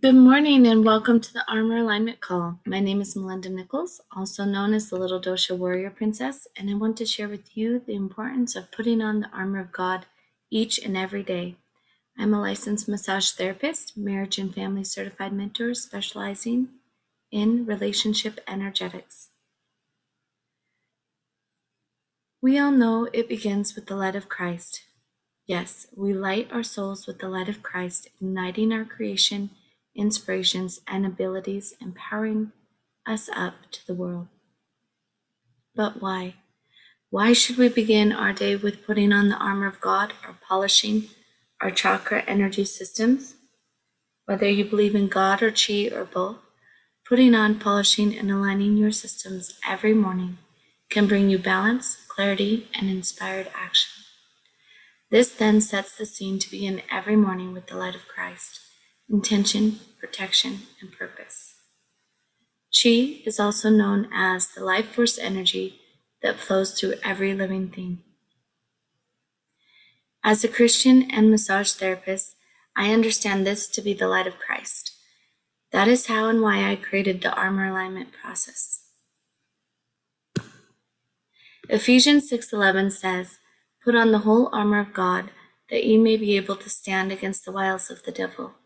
Good 0.00 0.14
morning 0.14 0.64
and 0.68 0.84
welcome 0.84 1.18
to 1.18 1.32
the 1.32 1.44
Armor 1.50 1.78
Alignment 1.78 2.20
Call. 2.20 2.60
My 2.64 2.78
name 2.78 3.00
is 3.00 3.16
Melinda 3.16 3.48
Nichols, 3.48 4.00
also 4.14 4.44
known 4.44 4.72
as 4.72 4.88
the 4.88 4.96
Little 4.96 5.20
Dosha 5.20 5.58
Warrior 5.58 5.90
Princess, 5.90 6.46
and 6.56 6.70
I 6.70 6.74
want 6.74 6.96
to 6.98 7.04
share 7.04 7.28
with 7.28 7.56
you 7.56 7.80
the 7.80 7.96
importance 7.96 8.54
of 8.54 8.70
putting 8.70 9.02
on 9.02 9.18
the 9.18 9.30
armor 9.30 9.58
of 9.58 9.72
God 9.72 10.06
each 10.50 10.78
and 10.78 10.96
every 10.96 11.24
day. 11.24 11.56
I'm 12.16 12.32
a 12.32 12.40
licensed 12.40 12.88
massage 12.88 13.32
therapist, 13.32 13.96
marriage 13.96 14.38
and 14.38 14.54
family 14.54 14.84
certified 14.84 15.32
mentor 15.32 15.74
specializing 15.74 16.68
in 17.32 17.66
relationship 17.66 18.38
energetics. 18.46 19.30
We 22.40 22.56
all 22.56 22.70
know 22.70 23.08
it 23.12 23.28
begins 23.28 23.74
with 23.74 23.86
the 23.86 23.96
light 23.96 24.14
of 24.14 24.28
Christ. 24.28 24.82
Yes, 25.44 25.88
we 25.96 26.12
light 26.12 26.52
our 26.52 26.62
souls 26.62 27.08
with 27.08 27.18
the 27.18 27.28
light 27.28 27.48
of 27.48 27.64
Christ, 27.64 28.06
igniting 28.20 28.72
our 28.72 28.84
creation 28.84 29.50
inspirations, 29.98 30.80
and 30.86 31.04
abilities, 31.04 31.74
empowering 31.80 32.52
us 33.04 33.28
up 33.34 33.54
to 33.72 33.86
the 33.86 33.94
world. 33.94 34.28
But 35.74 36.00
why? 36.00 36.34
Why 37.10 37.32
should 37.32 37.56
we 37.58 37.68
begin 37.68 38.12
our 38.12 38.32
day 38.32 38.54
with 38.54 38.86
putting 38.86 39.12
on 39.12 39.28
the 39.28 39.36
armor 39.36 39.66
of 39.66 39.80
God 39.80 40.12
or 40.26 40.36
polishing 40.46 41.08
our 41.60 41.70
chakra 41.70 42.22
energy 42.26 42.64
systems? 42.64 43.34
Whether 44.26 44.48
you 44.48 44.64
believe 44.64 44.94
in 44.94 45.08
God 45.08 45.42
or 45.42 45.50
Chi 45.50 45.88
or 45.92 46.04
both, 46.04 46.36
putting 47.06 47.34
on, 47.34 47.58
polishing, 47.58 48.16
and 48.16 48.30
aligning 48.30 48.76
your 48.76 48.92
systems 48.92 49.58
every 49.66 49.94
morning 49.94 50.38
can 50.90 51.06
bring 51.06 51.30
you 51.30 51.38
balance, 51.38 51.96
clarity, 52.08 52.68
and 52.74 52.90
inspired 52.90 53.48
action. 53.54 54.04
This 55.10 55.32
then 55.32 55.62
sets 55.62 55.96
the 55.96 56.04
scene 56.04 56.38
to 56.38 56.50
begin 56.50 56.82
every 56.90 57.16
morning 57.16 57.54
with 57.54 57.66
the 57.66 57.76
light 57.76 57.94
of 57.94 58.06
Christ 58.06 58.67
intention, 59.10 59.80
protection, 59.98 60.60
and 60.80 60.92
purpose. 60.92 61.54
Chi 62.70 63.22
is 63.24 63.40
also 63.40 63.70
known 63.70 64.08
as 64.12 64.48
the 64.48 64.64
life 64.64 64.94
force 64.94 65.18
energy 65.18 65.80
that 66.22 66.38
flows 66.38 66.78
through 66.78 66.94
every 67.02 67.34
living 67.34 67.68
thing. 67.68 68.02
As 70.22 70.44
a 70.44 70.48
Christian 70.48 71.10
and 71.10 71.30
massage 71.30 71.72
therapist, 71.72 72.36
I 72.76 72.92
understand 72.92 73.46
this 73.46 73.68
to 73.68 73.80
be 73.80 73.94
the 73.94 74.08
light 74.08 74.26
of 74.26 74.38
Christ. 74.38 74.92
That 75.72 75.88
is 75.88 76.06
how 76.06 76.28
and 76.28 76.42
why 76.42 76.70
I 76.70 76.76
created 76.76 77.22
the 77.22 77.32
armor 77.32 77.68
alignment 77.68 78.12
process. 78.12 78.84
Ephesians 81.68 82.28
6:11 82.28 82.90
says, 82.90 83.38
"Put 83.82 83.94
on 83.94 84.12
the 84.12 84.20
whole 84.20 84.48
armor 84.52 84.80
of 84.80 84.92
God, 84.92 85.30
that 85.70 85.84
ye 85.84 85.98
may 85.98 86.16
be 86.16 86.36
able 86.36 86.56
to 86.56 86.70
stand 86.70 87.12
against 87.12 87.44
the 87.44 87.52
wiles 87.52 87.90
of 87.90 88.02
the 88.02 88.12
devil." 88.12 88.57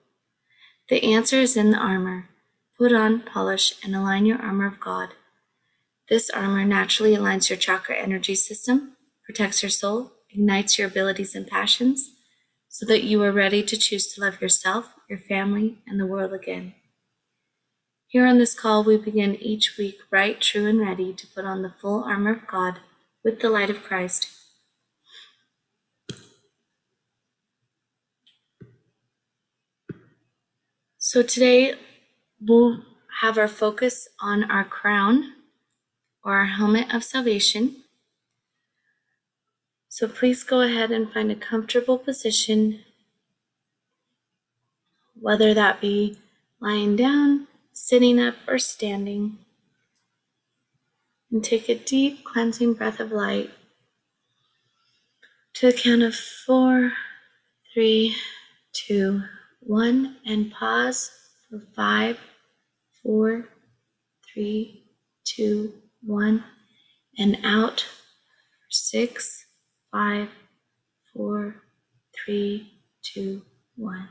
The 0.89 1.03
answer 1.15 1.37
is 1.37 1.57
in 1.57 1.71
the 1.71 1.79
armor. 1.79 2.29
Put 2.77 2.93
on, 2.93 3.21
polish, 3.21 3.75
and 3.85 3.95
align 3.95 4.27
your 4.27 4.41
armor 4.43 4.67
of 4.67 4.81
God. 4.81 5.11
This 6.09 6.29
armor 6.31 6.65
naturally 6.65 7.15
aligns 7.15 7.49
your 7.49 7.57
chakra 7.57 7.97
energy 7.97 8.35
system, 8.35 8.97
protects 9.25 9.63
your 9.63 9.71
soul, 9.71 10.13
ignites 10.31 10.79
your 10.79 10.89
abilities 10.89 11.35
and 11.35 11.47
passions, 11.47 12.11
so 12.69 12.85
that 12.87 13.05
you 13.05 13.23
are 13.23 13.33
ready 13.33 13.63
to 13.63 13.77
choose 13.77 14.13
to 14.13 14.21
love 14.21 14.41
yourself, 14.41 14.93
your 15.09 15.19
family, 15.19 15.79
and 15.87 16.01
the 16.01 16.07
world 16.07 16.33
again. 16.33 16.75
Here 18.09 18.27
on 18.27 18.39
this 18.39 18.59
call, 18.59 18.85
we 18.85 18.97
begin 18.99 19.37
each 19.37 19.79
week 19.79 19.99
right, 20.11 20.39
true, 20.41 20.67
and 20.67 20.81
ready 20.81 21.15
to 21.15 21.27
put 21.29 21.45
on 21.45 21.63
the 21.63 21.73
full 21.81 22.05
armor 22.05 22.33
of 22.33 22.47
God 22.47 22.81
with 23.25 23.41
the 23.41 23.49
light 23.49 23.71
of 23.71 23.83
Christ 23.83 24.29
So 31.13 31.23
today 31.23 31.75
we'll 32.41 32.85
have 33.21 33.37
our 33.37 33.47
focus 33.47 34.09
on 34.19 34.51
our 34.51 34.65
crown 34.65 35.35
or 36.25 36.39
our 36.39 36.47
helmet 36.47 36.95
of 36.95 37.05
salvation. 37.05 37.85
So 39.89 40.09
please 40.09 40.43
go 40.43 40.63
ahead 40.63 40.91
and 40.91 41.13
find 41.13 41.31
a 41.31 41.35
comfortable 41.35 41.99
position, 41.99 42.81
whether 45.13 45.53
that 45.53 45.83
be 45.83 46.17
lying 46.61 46.97
down, 46.97 47.47
sitting 47.75 48.19
up, 48.19 48.37
or 48.49 48.59
standing. 48.59 49.37
And 51.31 51.45
take 51.45 51.69
a 51.69 51.75
deep 51.75 52.25
cleansing 52.25 52.73
breath 52.73 53.01
of 53.01 53.13
light 53.13 53.51
to 55.57 55.67
the 55.67 55.75
count 55.75 56.05
of 56.05 56.15
four, 56.15 56.95
three, 57.75 58.17
two, 58.73 59.25
one 59.67 60.17
and 60.27 60.51
pause 60.53 61.11
for 61.49 61.61
five, 61.75 62.19
four, 63.03 63.49
three, 64.33 64.85
two, 65.25 65.73
one, 66.03 66.45
and 67.19 67.39
out 67.45 67.81
for 67.81 68.71
six, 68.71 69.47
five, 69.91 70.29
four, 71.13 71.63
three, 72.15 72.73
two, 73.03 73.43
one. 73.77 74.09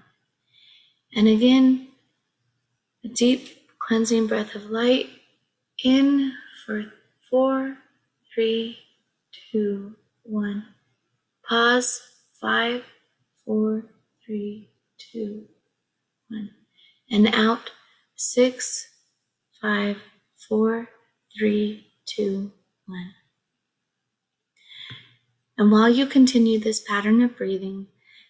And 1.16 1.28
again, 1.28 1.90
a 3.04 3.10
deep 3.10 3.68
cleansing 3.80 4.28
breath 4.28 4.56
of 4.56 4.66
light 4.70 5.10
in 5.84 6.34
for 6.66 6.86
four, 7.30 7.78
three, 8.34 8.78
two, 9.52 9.96
one. 10.24 10.66
Pause, 11.48 12.02
five, 12.40 12.84
four, 13.46 13.86
three, 14.26 14.71
two, 15.12 15.46
one. 16.30 16.52
And 17.10 17.34
out, 17.34 17.72
six, 18.16 18.88
five, 19.62 20.02
four, 20.48 20.90
three, 21.38 21.88
two, 22.06 22.52
one. 22.86 23.14
And 25.58 25.72
while 25.72 25.90
you 25.90 26.06
continue 26.06 26.60
this 26.60 26.80
pattern 26.80 27.22
of 27.22 27.38
breathing, 27.38 27.88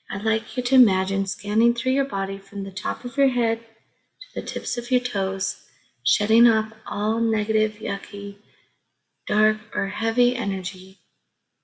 I'd 0.10 0.24
like 0.24 0.58
you 0.58 0.64
to 0.64 0.76
imagine 0.76 1.26
scanning 1.26 1.74
through 1.74 1.94
your 1.94 2.06
body 2.06 2.38
from 2.38 2.64
the 2.64 2.72
top 2.72 3.06
of 3.06 3.18
your 3.18 3.30
head 3.30 3.60
to 3.60 4.42
the 4.42 4.46
tips 4.46 4.78
of 4.78 4.92
your 4.92 5.00
toes, 5.00 5.64
shedding 6.04 6.48
off 6.48 6.74
all 6.86 7.20
negative, 7.20 7.74
yucky, 7.74 8.38
dark, 9.28 9.58
or 9.74 9.88
heavy 9.88 10.36
energy, 10.36 11.00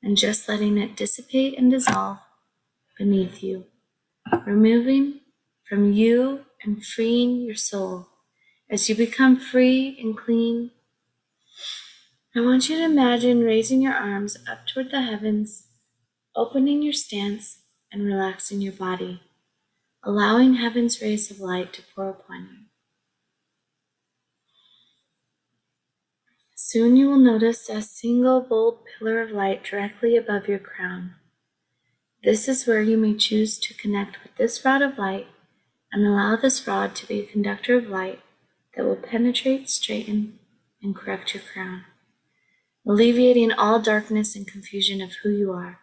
and 0.02 0.16
just 0.16 0.48
letting 0.48 0.78
it 0.78 0.96
dissipate 0.96 1.58
and 1.58 1.72
dissolve 1.72 2.20
beneath 2.98 3.44
you 3.44 3.66
removing 4.46 5.22
from 5.68 5.92
you 5.94 6.46
and 6.64 6.86
freeing 6.86 7.42
your 7.42 7.56
soul. 7.56 8.08
As 8.70 8.90
you 8.90 8.96
become 8.96 9.38
free 9.38 9.98
and 10.02 10.18
clean, 10.18 10.72
I 12.36 12.42
want 12.42 12.70
you 12.70 12.78
to 12.78 12.84
imagine 12.84 13.44
raising 13.44 13.82
your 13.82 13.94
arms 13.94 14.38
up 14.50 14.68
toward 14.68 14.92
the 14.92 15.02
heavens, 15.02 15.68
opening 16.36 16.84
your 16.84 16.94
stance, 16.94 17.60
and 17.92 18.06
relaxing 18.06 18.62
your 18.62 18.74
body, 18.74 19.22
allowing 20.04 20.56
heaven's 20.56 21.02
rays 21.02 21.32
of 21.32 21.40
light 21.40 21.74
to 21.74 21.82
pour 21.96 22.10
upon 22.10 22.42
you. 22.52 22.66
Soon 26.54 26.98
you 26.98 27.10
will 27.10 27.18
notice 27.18 27.70
a 27.70 27.82
single 27.82 28.42
bold 28.42 28.80
pillar 28.86 29.22
of 29.22 29.32
light 29.32 29.64
directly 29.64 30.18
above 30.18 30.50
your 30.50 30.60
crown. 30.60 31.16
This 32.28 32.50
is 32.50 32.68
where 32.68 32.82
you 32.82 32.98
may 32.98 33.14
choose 33.14 33.58
to 33.58 33.74
connect 33.74 34.22
with 34.22 34.36
this 34.36 34.66
rod 34.66 34.82
of 34.82 34.98
light 34.98 35.28
and 35.94 36.06
allow 36.06 36.36
this 36.36 36.68
rod 36.68 36.94
to 36.96 37.08
be 37.08 37.22
a 37.22 37.26
conductor 37.26 37.78
of 37.78 37.88
light 37.88 38.20
that 38.76 38.84
will 38.84 38.98
penetrate, 38.98 39.70
straighten, 39.70 40.38
and 40.84 40.94
correct 40.94 41.34
your 41.34 41.42
crown, 41.42 41.86
alleviating 42.86 43.54
all 43.54 43.80
darkness 43.82 44.36
and 44.36 44.46
confusion 44.46 45.02
of 45.02 45.14
who 45.24 45.30
you 45.30 45.54
are. 45.54 45.80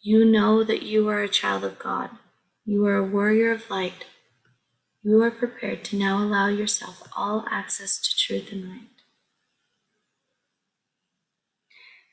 You 0.00 0.24
know 0.24 0.64
that 0.64 0.84
you 0.84 1.06
are 1.10 1.22
a 1.22 1.28
child 1.28 1.62
of 1.62 1.78
God. 1.78 2.08
You 2.64 2.86
are 2.86 2.96
a 2.96 3.06
warrior 3.06 3.52
of 3.52 3.68
light. 3.68 4.06
You 5.02 5.22
are 5.22 5.30
prepared 5.30 5.84
to 5.84 5.98
now 5.98 6.24
allow 6.24 6.48
yourself 6.48 7.06
all 7.14 7.44
access 7.50 7.98
to 7.98 8.16
truth 8.16 8.50
and 8.50 8.66
light. 8.66 8.95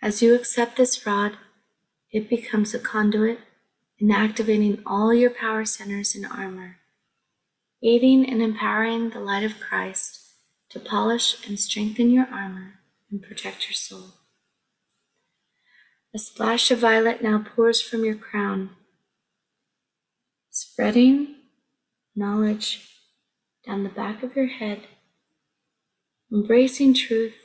As 0.03 0.21
you 0.21 0.35
accept 0.35 0.75
this 0.75 1.05
rod, 1.07 1.37
it 2.11 2.29
becomes 2.29 2.73
a 2.73 2.79
conduit 2.79 3.39
in 3.97 4.11
activating 4.11 4.83
all 4.85 5.13
your 5.13 5.29
power 5.29 5.63
centers 5.63 6.13
and 6.13 6.25
armor, 6.25 6.79
aiding 7.81 8.29
and 8.29 8.41
empowering 8.41 9.11
the 9.11 9.21
light 9.21 9.45
of 9.45 9.61
Christ 9.61 10.19
to 10.71 10.79
polish 10.81 11.47
and 11.47 11.57
strengthen 11.57 12.11
your 12.11 12.25
armor 12.25 12.81
and 13.09 13.23
protect 13.23 13.67
your 13.67 13.75
soul. 13.75 14.15
A 16.13 16.19
splash 16.19 16.69
of 16.69 16.79
violet 16.79 17.23
now 17.23 17.41
pours 17.41 17.81
from 17.81 18.03
your 18.03 18.15
crown, 18.15 18.71
spreading 20.49 21.35
knowledge 22.13 22.89
down 23.65 23.83
the 23.83 23.89
back 23.89 24.21
of 24.21 24.35
your 24.35 24.47
head, 24.47 24.81
embracing 26.29 26.93
truth 26.93 27.42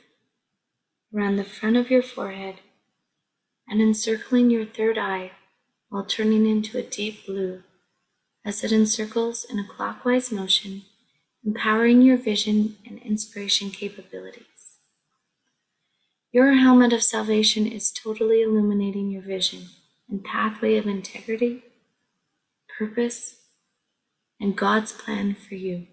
around 1.13 1.35
the 1.35 1.43
front 1.43 1.75
of 1.75 1.89
your 1.89 2.03
forehead 2.03 2.55
and 3.67 3.81
encircling 3.81 4.49
your 4.49 4.65
third 4.65 4.97
eye 4.97 5.31
while 5.89 6.05
turning 6.05 6.45
into 6.45 6.77
a 6.77 6.83
deep 6.83 7.25
blue 7.25 7.63
as 8.45 8.63
it 8.63 8.71
encircles 8.71 9.45
in 9.49 9.59
a 9.59 9.67
clockwise 9.67 10.31
motion, 10.31 10.83
empowering 11.45 12.01
your 12.01 12.17
vision 12.17 12.77
and 12.85 12.99
inspiration 12.99 13.69
capabilities. 13.69 14.45
Your 16.31 16.53
helmet 16.53 16.93
of 16.93 17.03
salvation 17.03 17.65
is 17.65 17.91
totally 17.91 18.41
illuminating 18.41 19.09
your 19.09 19.23
vision 19.23 19.69
and 20.07 20.23
pathway 20.23 20.77
of 20.77 20.85
integrity, 20.85 21.63
purpose, 22.77 23.35
and 24.39 24.55
God's 24.55 24.91
plan 24.91 25.33
for 25.33 25.55
you. 25.55 25.87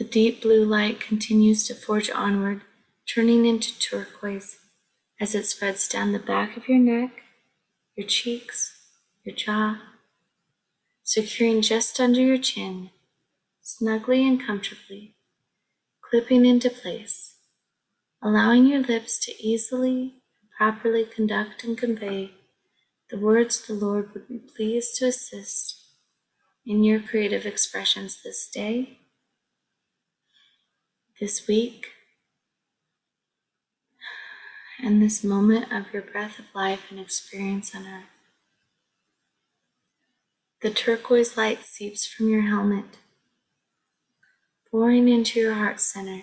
The 0.00 0.06
deep 0.06 0.40
blue 0.40 0.64
light 0.64 0.98
continues 0.98 1.66
to 1.66 1.74
forge 1.74 2.08
onward, 2.08 2.62
turning 3.06 3.44
into 3.44 3.78
turquoise 3.78 4.56
as 5.20 5.34
it 5.34 5.44
spreads 5.44 5.86
down 5.86 6.12
the 6.12 6.18
back 6.18 6.56
of 6.56 6.70
your 6.70 6.78
neck, 6.78 7.22
your 7.94 8.06
cheeks, 8.06 8.80
your 9.24 9.36
jaw, 9.36 9.76
securing 11.02 11.60
just 11.60 12.00
under 12.00 12.18
your 12.18 12.38
chin, 12.38 12.88
snugly 13.60 14.26
and 14.26 14.42
comfortably 14.42 15.16
clipping 16.00 16.46
into 16.46 16.70
place, 16.70 17.34
allowing 18.22 18.66
your 18.66 18.80
lips 18.80 19.18
to 19.26 19.34
easily 19.38 20.14
and 20.40 20.50
properly 20.56 21.04
conduct 21.04 21.62
and 21.62 21.76
convey 21.76 22.30
the 23.10 23.18
words 23.18 23.60
the 23.60 23.74
Lord 23.74 24.14
would 24.14 24.28
be 24.28 24.38
pleased 24.38 24.96
to 24.96 25.08
assist 25.08 25.78
in 26.64 26.82
your 26.84 27.00
creative 27.00 27.44
expressions 27.44 28.22
this 28.22 28.48
day, 28.48 28.99
this 31.20 31.46
week, 31.46 31.88
and 34.82 35.02
this 35.02 35.22
moment 35.22 35.70
of 35.70 35.92
your 35.92 36.02
breath 36.02 36.38
of 36.38 36.46
life 36.54 36.86
and 36.90 36.98
experience 36.98 37.74
on 37.74 37.86
earth. 37.86 38.04
The 40.62 40.70
turquoise 40.70 41.36
light 41.36 41.62
seeps 41.62 42.06
from 42.06 42.30
your 42.30 42.42
helmet 42.42 42.98
pouring 44.70 45.08
into 45.08 45.38
your 45.38 45.54
heart 45.54 45.80
center, 45.80 46.22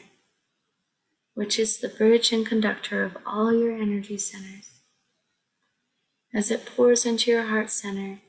which 1.36 1.60
is 1.60 1.78
the 1.78 1.90
bridge 1.90 2.32
and 2.32 2.46
conductor 2.46 3.04
of 3.04 3.18
all 3.26 3.54
your 3.54 3.76
energy 3.76 4.18
centers. 4.18 4.80
As 6.34 6.50
it 6.50 6.66
pours 6.66 7.06
into 7.06 7.30
your 7.30 7.44
heart 7.44 7.70
center, 7.70 8.20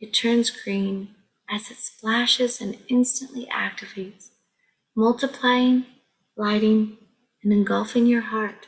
it 0.00 0.12
turns 0.12 0.50
green 0.50 1.14
as 1.48 1.70
it 1.70 1.78
splashes 1.78 2.60
and 2.60 2.76
instantly 2.88 3.46
activates, 3.50 4.30
multiplying, 4.94 5.86
lighting, 6.40 6.96
and 7.44 7.52
engulfing 7.52 8.06
your 8.06 8.22
heart, 8.22 8.66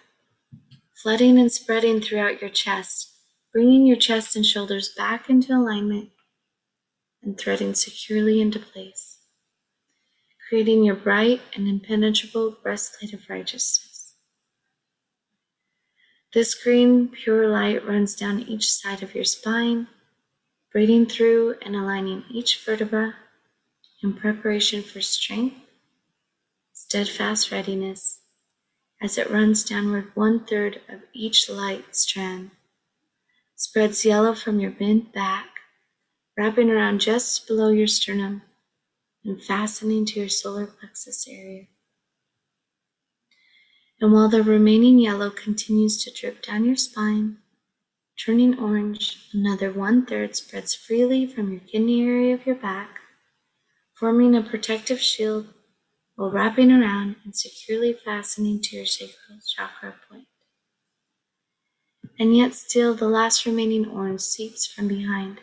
flooding 0.94 1.38
and 1.38 1.50
spreading 1.50 2.00
throughout 2.00 2.40
your 2.40 2.50
chest, 2.50 3.10
bringing 3.52 3.86
your 3.86 3.96
chest 3.96 4.36
and 4.36 4.46
shoulders 4.46 4.92
back 4.96 5.28
into 5.28 5.52
alignment 5.52 6.10
and 7.22 7.38
threading 7.38 7.74
securely 7.74 8.40
into 8.40 8.58
place 8.58 9.12
creating 10.52 10.84
your 10.84 10.94
bright 10.94 11.40
and 11.56 11.66
impenetrable 11.66 12.54
breastplate 12.62 13.14
of 13.14 13.30
righteousness. 13.30 14.16
This 16.34 16.54
green, 16.54 17.08
pure 17.08 17.48
light 17.48 17.88
runs 17.88 18.14
down 18.14 18.40
each 18.40 18.70
side 18.70 19.02
of 19.02 19.14
your 19.14 19.24
spine, 19.24 19.86
breathing 20.70 21.06
through 21.06 21.54
and 21.62 21.74
aligning 21.74 22.24
each 22.30 22.62
vertebra 22.66 23.14
in 24.02 24.12
preparation 24.12 24.82
for 24.82 25.00
strength, 25.00 25.56
steadfast 26.92 27.50
readiness, 27.50 28.20
as 29.00 29.16
it 29.16 29.30
runs 29.30 29.64
downward 29.64 30.04
one 30.12 30.44
third 30.44 30.78
of 30.90 31.00
each 31.14 31.48
light 31.48 31.96
strand, 31.96 32.50
spreads 33.56 34.04
yellow 34.04 34.34
from 34.34 34.60
your 34.60 34.70
bent 34.70 35.10
back, 35.10 35.46
wrapping 36.36 36.68
around 36.68 37.00
just 37.00 37.48
below 37.48 37.70
your 37.70 37.86
sternum 37.86 38.42
and 39.24 39.42
fastening 39.42 40.04
to 40.04 40.20
your 40.20 40.28
solar 40.28 40.66
plexus 40.66 41.26
area. 41.26 41.62
And 43.98 44.12
while 44.12 44.28
the 44.28 44.42
remaining 44.42 44.98
yellow 44.98 45.30
continues 45.30 45.96
to 46.04 46.12
drip 46.12 46.42
down 46.42 46.66
your 46.66 46.76
spine, 46.76 47.38
turning 48.22 48.58
orange, 48.58 49.30
another 49.32 49.72
one 49.72 50.04
third 50.04 50.36
spreads 50.36 50.74
freely 50.74 51.26
from 51.26 51.52
your 51.52 51.62
kidney 51.62 52.02
area 52.02 52.34
of 52.34 52.44
your 52.44 52.56
back, 52.56 53.00
forming 53.94 54.36
a 54.36 54.42
protective 54.42 55.00
shield 55.00 55.46
while 56.16 56.30
wrapping 56.30 56.70
around 56.70 57.16
and 57.24 57.34
securely 57.36 57.92
fastening 57.92 58.60
to 58.60 58.76
your 58.76 58.86
sacral 58.86 59.38
chakra 59.56 59.94
point. 60.08 60.26
And 62.18 62.36
yet, 62.36 62.54
still, 62.54 62.94
the 62.94 63.08
last 63.08 63.46
remaining 63.46 63.86
orange 63.88 64.20
seeps 64.20 64.66
from 64.66 64.88
behind, 64.88 65.40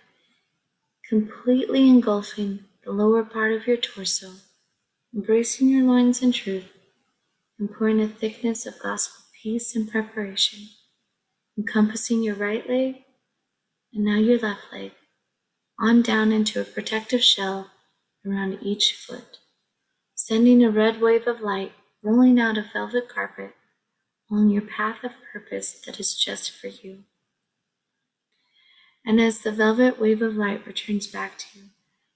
completely 1.08 1.90
engulfing 1.90 2.66
the 2.84 2.92
lower 2.92 3.24
part 3.24 3.52
of 3.52 3.68
your 3.68 3.78
torso, 3.78 4.34
embracing 5.14 5.70
your 5.70 5.84
loins 5.86 6.22
in 6.22 6.32
truth, 6.32 6.72
and 7.60 7.72
pouring 7.72 8.02
a 8.02 8.08
thickness 8.08 8.66
of 8.66 8.80
gospel 8.82 9.24
peace 9.42 9.76
and 9.76 9.90
preparation, 9.90 10.70
encompassing 11.58 12.22
your 12.24 12.36
right 12.36 12.68
leg 12.70 13.04
and 13.94 14.04
now 14.06 14.18
your 14.18 14.38
left 14.40 14.62
leg, 14.72 14.92
on 15.80 16.02
down 16.02 16.32
into 16.32 16.62
a 16.62 16.66
protective 16.66 17.24
shell 17.24 17.72
around 18.26 18.60
each 18.62 18.94
foot, 18.94 19.40
sending 20.30 20.64
a 20.64 20.70
red 20.70 21.02
wave 21.02 21.26
of 21.26 21.42
light 21.42 21.72
rolling 22.04 22.40
out 22.40 22.56
a 22.56 22.64
velvet 22.72 23.10
carpet 23.10 23.56
along 24.30 24.50
your 24.50 24.62
path 24.62 25.04
of 25.04 25.14
purpose 25.34 25.82
that 25.88 26.00
is 26.00 26.16
just 26.16 26.52
for 26.52 26.68
you. 26.68 27.00
And 29.04 29.20
as 29.20 29.40
the 29.40 29.52
velvet 29.52 30.00
wave 30.00 30.22
of 30.22 30.36
light 30.36 30.68
returns 30.68 31.08
back 31.08 31.40
to 31.40 31.46
you, 31.58 31.64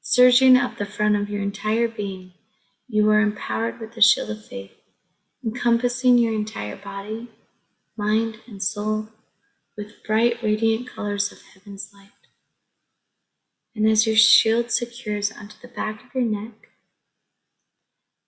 Surging 0.05 0.57
up 0.57 0.77
the 0.77 0.85
front 0.85 1.15
of 1.15 1.27
your 1.27 1.41
entire 1.41 1.87
being, 1.87 2.33
you 2.87 3.09
are 3.09 3.19
empowered 3.19 3.79
with 3.79 3.95
the 3.95 4.01
shield 4.01 4.29
of 4.29 4.45
faith, 4.45 4.75
encompassing 5.43 6.19
your 6.19 6.35
entire 6.35 6.75
body, 6.75 7.29
mind, 7.97 8.37
and 8.45 8.61
soul 8.61 9.07
with 9.75 10.03
bright, 10.05 10.37
radiant 10.43 10.87
colors 10.87 11.31
of 11.31 11.39
heaven's 11.53 11.89
light. 11.91 12.11
And 13.73 13.87
as 13.87 14.05
your 14.05 14.17
shield 14.17 14.69
secures 14.69 15.31
onto 15.31 15.55
the 15.61 15.73
back 15.73 16.03
of 16.03 16.13
your 16.13 16.25
neck, 16.25 16.62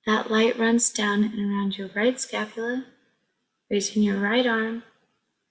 that 0.05 0.29
light 0.29 0.57
runs 0.57 0.91
down 0.91 1.23
and 1.23 1.39
around 1.39 1.77
your 1.77 1.89
right 1.95 2.19
scapula, 2.19 2.85
raising 3.69 4.03
your 4.03 4.19
right 4.19 4.45
arm 4.45 4.83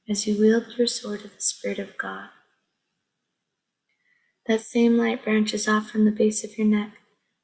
as 0.08 0.26
you 0.26 0.38
wield 0.38 0.66
your 0.78 0.86
sword 0.86 1.24
of 1.24 1.34
the 1.34 1.40
Spirit 1.40 1.78
of 1.78 1.96
God. 1.98 2.29
That 4.46 4.60
same 4.60 4.98
light 4.98 5.24
branches 5.24 5.67
off 5.67 5.90
from 5.90 6.05
the 6.05 6.12
base 6.12 6.44
of 6.44 6.56
your 6.58 6.67
neck, 6.67 6.93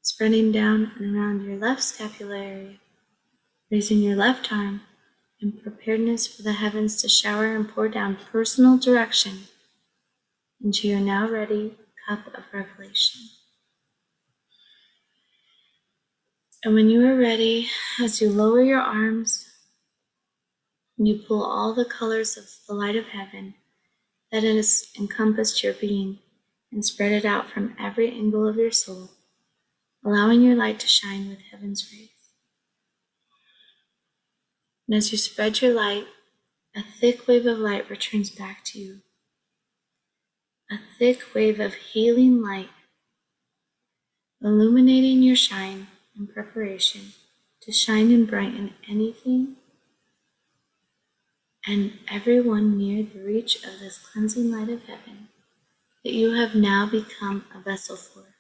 spreading 0.02 0.52
down 0.52 0.92
and 0.98 1.16
around 1.16 1.44
your 1.44 1.56
left 1.56 1.82
scapular 1.82 2.36
area, 2.36 2.76
raising 3.70 3.98
your 3.98 4.16
left 4.16 4.52
arm 4.52 4.82
in 5.40 5.52
preparedness 5.52 6.26
for 6.26 6.42
the 6.42 6.52
heavens 6.52 7.00
to 7.00 7.08
shower 7.08 7.56
and 7.56 7.68
pour 7.68 7.88
down 7.88 8.18
personal 8.30 8.76
direction 8.76 9.44
into 10.62 10.86
your 10.86 11.00
now 11.00 11.26
ready 11.26 11.74
cup 12.06 12.26
of 12.34 12.44
revelation. 12.52 13.20
And 16.62 16.74
when 16.74 16.90
you 16.90 17.06
are 17.06 17.16
ready, 17.16 17.70
as 17.98 18.20
you 18.20 18.28
lower 18.28 18.62
your 18.62 18.80
arms, 18.80 19.46
you 20.98 21.16
pull 21.16 21.42
all 21.42 21.72
the 21.72 21.86
colors 21.86 22.36
of 22.36 22.44
the 22.68 22.74
light 22.74 22.96
of 22.96 23.06
heaven 23.06 23.54
that 24.30 24.42
has 24.42 24.88
encompassed 24.98 25.62
your 25.62 25.72
being 25.72 26.18
and 26.70 26.84
spread 26.84 27.12
it 27.12 27.24
out 27.24 27.48
from 27.48 27.74
every 27.80 28.10
angle 28.10 28.46
of 28.46 28.56
your 28.56 28.70
soul, 28.70 29.12
allowing 30.04 30.42
your 30.42 30.54
light 30.54 30.78
to 30.80 30.86
shine 30.86 31.30
with 31.30 31.40
heaven's 31.50 31.90
rays. 31.90 32.10
And 34.86 34.98
as 34.98 35.12
you 35.12 35.16
spread 35.16 35.62
your 35.62 35.72
light, 35.72 36.08
a 36.76 36.82
thick 36.82 37.26
wave 37.26 37.46
of 37.46 37.58
light 37.58 37.88
returns 37.88 38.28
back 38.28 38.64
to 38.66 38.78
you. 38.78 39.00
A 40.70 40.76
thick 40.98 41.34
wave 41.34 41.58
of 41.58 41.72
healing 41.72 42.42
light, 42.42 42.68
illuminating 44.42 45.22
your 45.22 45.36
shine 45.36 45.86
in 46.16 46.26
preparation 46.26 47.12
to 47.62 47.72
shine 47.72 48.10
and 48.10 48.28
brighten 48.28 48.74
anything 48.88 49.56
and 51.66 51.92
everyone 52.10 52.78
near 52.78 53.02
the 53.02 53.22
reach 53.22 53.56
of 53.64 53.80
this 53.80 53.98
cleansing 53.98 54.50
light 54.50 54.68
of 54.68 54.84
heaven 54.84 55.28
that 56.04 56.12
you 56.12 56.32
have 56.32 56.54
now 56.54 56.88
become 56.90 57.44
a 57.54 57.60
vessel 57.60 57.96
for. 57.96 58.34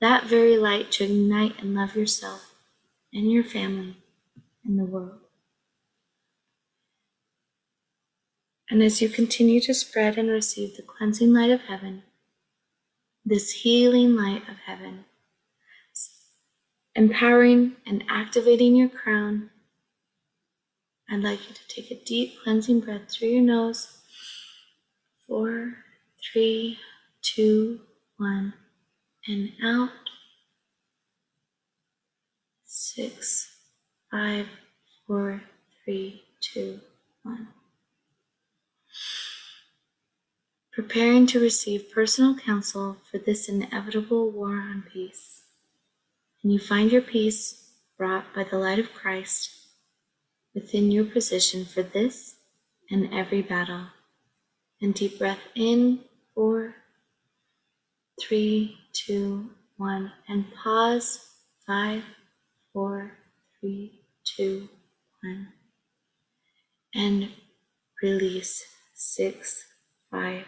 That 0.00 0.24
very 0.24 0.56
light 0.56 0.92
to 0.92 1.04
ignite 1.04 1.60
and 1.60 1.74
love 1.74 1.96
yourself 1.96 2.54
and 3.12 3.30
your 3.30 3.42
family 3.42 3.96
and 4.64 4.78
the 4.78 4.84
world. 4.84 5.18
And 8.70 8.82
as 8.82 9.00
you 9.00 9.08
continue 9.08 9.60
to 9.62 9.74
spread 9.74 10.18
and 10.18 10.28
receive 10.28 10.76
the 10.76 10.82
cleansing 10.82 11.32
light 11.32 11.50
of 11.50 11.62
heaven, 11.62 12.02
this 13.24 13.50
healing 13.62 14.14
light 14.14 14.48
of 14.48 14.58
heaven, 14.66 15.06
empowering 16.98 17.76
and 17.86 18.02
activating 18.08 18.74
your 18.74 18.88
crown, 18.88 19.50
I'd 21.08 21.22
like 21.22 21.48
you 21.48 21.54
to 21.54 21.68
take 21.68 21.92
a 21.92 22.04
deep 22.04 22.42
cleansing 22.42 22.80
breath 22.80 23.08
through 23.08 23.28
your 23.28 23.42
nose. 23.42 23.98
Four, 25.24 25.76
three, 26.20 26.76
two, 27.22 27.82
one, 28.16 28.52
and 29.28 29.52
out. 29.62 29.90
Six, 32.64 33.56
five, 34.10 34.48
four, 35.06 35.42
three, 35.84 36.24
two, 36.40 36.80
one. 37.22 37.46
Preparing 40.72 41.28
to 41.28 41.38
receive 41.38 41.92
personal 41.92 42.34
counsel 42.34 42.96
for 43.08 43.18
this 43.18 43.48
inevitable 43.48 44.32
war 44.32 44.54
on 44.54 44.82
peace. 44.92 45.42
And 46.42 46.52
you 46.52 46.58
find 46.58 46.92
your 46.92 47.02
peace 47.02 47.72
brought 47.96 48.32
by 48.34 48.44
the 48.44 48.58
light 48.58 48.78
of 48.78 48.94
Christ 48.94 49.50
within 50.54 50.90
your 50.90 51.04
position 51.04 51.64
for 51.64 51.82
this 51.82 52.36
and 52.90 53.12
every 53.12 53.42
battle. 53.42 53.86
And 54.80 54.94
deep 54.94 55.18
breath 55.18 55.40
in, 55.56 56.00
four, 56.34 56.76
three, 58.20 58.78
two, 58.92 59.50
one, 59.76 60.12
and 60.28 60.46
pause, 60.54 61.20
five, 61.66 62.04
four, 62.72 63.18
three, 63.60 64.02
two, 64.24 64.68
one, 65.22 65.48
and 66.94 67.30
release, 68.02 68.64
six, 68.94 69.64
five, 70.10 70.44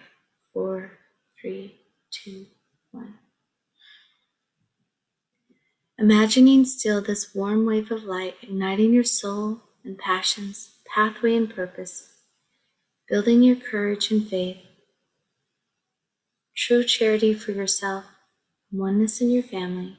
four, 0.53 0.99
three, 1.41 1.81
two, 2.11 2.47
one. 2.91 3.20
Imagining 6.01 6.65
still 6.65 7.03
this 7.03 7.35
warm 7.35 7.67
wave 7.67 7.93
of 7.93 8.05
light 8.05 8.37
igniting 8.41 8.95
your 8.95 9.05
soul 9.05 9.61
and 9.85 9.99
passions, 9.99 10.77
pathway 10.87 11.37
and 11.37 11.55
purpose, 11.55 12.15
building 13.07 13.43
your 13.43 13.57
courage 13.57 14.11
and 14.11 14.27
faith, 14.27 14.67
true 16.57 16.85
charity 16.85 17.35
for 17.35 17.53
yourself, 17.53 18.07
oneness 18.73 19.21
in 19.21 19.31
your 19.31 19.43
family, 19.43 19.99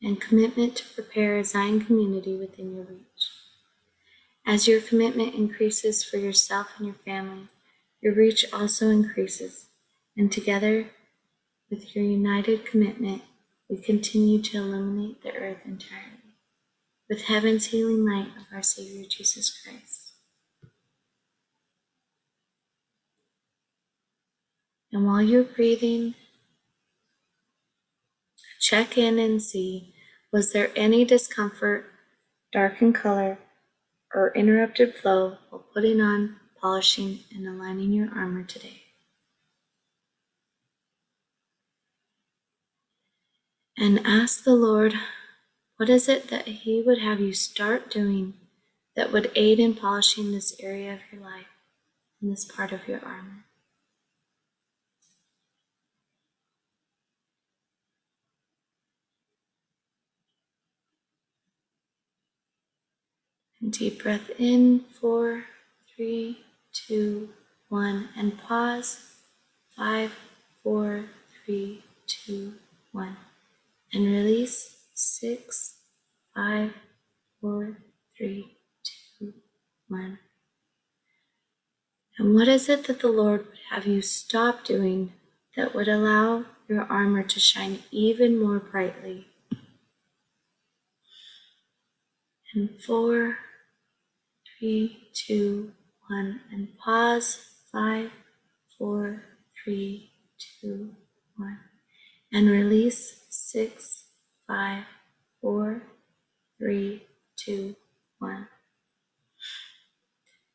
and 0.00 0.20
commitment 0.20 0.76
to 0.76 0.94
prepare 0.94 1.36
a 1.36 1.44
Zion 1.44 1.84
community 1.84 2.36
within 2.36 2.76
your 2.76 2.84
reach. 2.84 3.30
As 4.46 4.68
your 4.68 4.80
commitment 4.80 5.34
increases 5.34 6.04
for 6.04 6.18
yourself 6.18 6.68
and 6.76 6.86
your 6.86 6.94
family, 6.94 7.48
your 8.00 8.14
reach 8.14 8.44
also 8.52 8.88
increases, 8.90 9.66
and 10.16 10.30
together 10.30 10.90
with 11.68 11.96
your 11.96 12.04
united 12.04 12.64
commitment, 12.64 13.22
we 13.68 13.76
continue 13.76 14.40
to 14.40 14.58
illuminate 14.58 15.22
the 15.22 15.32
earth 15.34 15.58
entirely 15.64 16.18
with 17.08 17.24
heaven's 17.24 17.66
healing 17.66 18.04
light 18.06 18.28
of 18.36 18.44
our 18.52 18.62
Savior 18.62 19.04
Jesus 19.08 19.62
Christ. 19.62 20.12
And 24.92 25.06
while 25.06 25.22
you're 25.22 25.44
breathing, 25.44 26.14
check 28.58 28.96
in 28.96 29.18
and 29.18 29.42
see 29.42 29.94
was 30.32 30.52
there 30.52 30.70
any 30.76 31.04
discomfort, 31.04 31.86
darkened 32.52 32.94
color, 32.94 33.38
or 34.14 34.32
interrupted 34.34 34.94
flow 34.94 35.36
while 35.50 35.66
putting 35.74 36.00
on, 36.00 36.36
polishing, 36.60 37.20
and 37.34 37.46
aligning 37.46 37.92
your 37.92 38.08
armor 38.14 38.44
today. 38.44 38.87
And 43.80 44.00
ask 44.04 44.42
the 44.42 44.56
Lord 44.56 44.94
what 45.76 45.88
is 45.88 46.08
it 46.08 46.28
that 46.30 46.48
He 46.48 46.82
would 46.82 46.98
have 46.98 47.20
you 47.20 47.32
start 47.32 47.92
doing 47.92 48.34
that 48.96 49.12
would 49.12 49.30
aid 49.36 49.60
in 49.60 49.74
polishing 49.74 50.32
this 50.32 50.56
area 50.58 50.94
of 50.94 51.00
your 51.12 51.22
life 51.22 51.46
and 52.20 52.32
this 52.32 52.44
part 52.44 52.72
of 52.72 52.88
your 52.88 52.98
armor? 53.04 53.44
And 63.60 63.72
deep 63.72 64.02
breath 64.02 64.28
in, 64.38 64.80
four, 65.00 65.44
three, 65.94 66.38
two, 66.72 67.28
one, 67.68 68.08
and 68.16 68.36
pause, 68.40 68.98
five, 69.76 70.12
four, 70.64 71.04
three, 71.44 71.84
two, 72.08 72.54
one, 72.90 73.16
and 73.92 74.04
release 74.06 74.76
six, 74.94 75.76
five, 76.34 76.72
four, 77.40 77.78
three, 78.16 78.56
two, 79.18 79.32
one. 79.88 80.18
And 82.18 82.34
what 82.34 82.48
is 82.48 82.68
it 82.68 82.86
that 82.86 83.00
the 83.00 83.08
Lord 83.08 83.46
would 83.46 83.58
have 83.70 83.86
you 83.86 84.02
stop 84.02 84.64
doing 84.64 85.12
that 85.56 85.74
would 85.74 85.88
allow 85.88 86.44
your 86.68 86.82
armor 86.84 87.22
to 87.22 87.40
shine 87.40 87.80
even 87.90 88.40
more 88.40 88.58
brightly? 88.58 89.26
And 92.54 92.70
four, 92.80 93.38
three, 94.58 95.08
two, 95.14 95.72
one, 96.08 96.40
and 96.50 96.76
pause. 96.78 97.44
Five, 97.70 98.10
four, 98.78 99.24
three, 99.62 100.10
two, 100.38 100.94
one, 101.36 101.58
and 102.32 102.50
release. 102.50 103.14
Six, 103.30 104.04
five, 104.46 104.84
four, 105.40 105.82
three, 106.58 107.04
two, 107.36 107.76
one. 108.18 108.48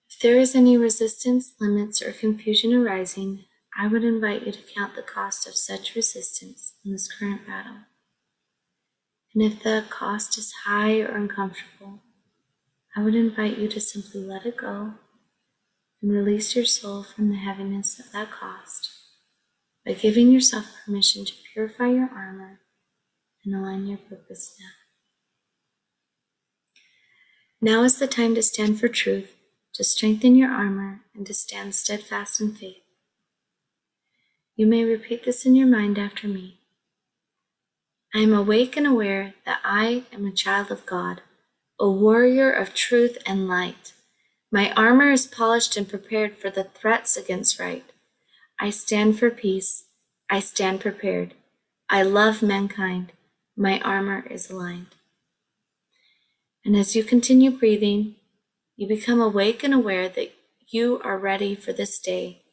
If 0.10 0.20
there 0.20 0.38
is 0.38 0.56
any 0.56 0.78
resistance, 0.78 1.54
limits, 1.60 2.02
or 2.02 2.12
confusion 2.12 2.74
arising, 2.74 3.46
I 3.78 3.88
would 3.88 4.04
invite 4.04 4.46
you 4.46 4.52
to 4.52 4.74
count 4.76 4.96
the 4.96 5.02
cost 5.02 5.48
of 5.48 5.56
such 5.56 5.96
resistance 5.96 6.74
in 6.86 6.92
this 6.92 7.12
current 7.12 7.48
battle. 7.48 7.78
And 9.34 9.44
if 9.44 9.64
the 9.64 9.84
cost 9.90 10.38
is 10.38 10.54
high 10.66 11.00
or 11.02 11.16
uncomfortable, 11.16 12.02
I 12.96 13.02
would 13.02 13.16
invite 13.16 13.58
you 13.58 13.68
to 13.70 13.82
simply 13.82 14.22
let 14.22 14.46
it 14.46 14.58
go 14.58 14.94
and 16.02 16.12
release 16.12 16.56
your 16.56 16.66
soul 16.66 17.02
from 17.02 17.30
the 17.30 17.38
heaviness 17.38 18.00
of 18.00 18.12
that 18.12 18.30
cost 18.30 18.92
by 19.86 19.94
giving 19.94 20.32
yourself 20.32 20.66
permission 20.86 21.26
to 21.26 21.34
purify 21.54 21.88
your 21.88 22.10
armor 22.10 22.62
and 23.46 23.54
align 23.54 23.88
your 23.88 23.98
purpose 23.98 24.56
now. 24.60 24.68
Now 27.62 27.84
is 27.84 27.98
the 27.98 28.08
time 28.08 28.36
to 28.36 28.44
stand 28.44 28.80
for 28.80 28.88
truth, 28.88 29.36
to 29.74 29.84
strengthen 29.84 30.36
your 30.36 30.52
armor, 30.52 31.02
and 31.16 31.26
to 31.28 31.34
stand 31.34 31.76
steadfast 31.76 32.42
in 32.42 32.54
faith. 32.54 32.84
You 34.56 34.68
may 34.68 34.84
repeat 34.84 35.26
this 35.26 35.46
in 35.46 35.56
your 35.56 35.68
mind 35.68 35.98
after 35.98 36.28
me. 36.28 36.60
I 38.14 38.20
am 38.20 38.34
awake 38.34 38.78
and 38.78 38.86
aware 38.86 39.34
that 39.46 39.60
I 39.64 40.04
am 40.14 40.26
a 40.26 40.32
child 40.32 40.72
of 40.72 40.86
God, 40.86 41.22
a 41.80 41.90
warrior 41.90 42.52
of 42.52 42.74
truth 42.74 43.18
and 43.26 43.48
light. 43.48 43.94
My 44.52 44.72
armor 44.74 45.10
is 45.10 45.26
polished 45.26 45.76
and 45.76 45.90
prepared 45.90 46.38
for 46.38 46.52
the 46.52 46.66
threats 46.66 47.18
against 47.18 47.60
right. 47.60 47.86
I 48.64 48.70
stand 48.70 49.20
for 49.20 49.30
peace. 49.30 49.88
I 50.30 50.40
stand 50.40 50.80
prepared. 50.80 51.34
I 51.90 52.02
love 52.02 52.42
mankind. 52.42 53.12
My 53.58 53.82
armor 53.82 54.26
is 54.30 54.50
aligned. 54.50 54.96
And 56.64 56.74
as 56.74 56.96
you 56.96 57.04
continue 57.04 57.52
breathing, 57.52 58.16
you 58.78 58.88
become 58.88 59.20
awake 59.20 59.66
and 59.66 59.74
aware 59.74 60.08
that 60.08 60.32
you 60.70 61.02
are 61.04 61.18
ready 61.18 61.56
for 61.56 61.74
this 61.74 62.00
day 62.00 62.44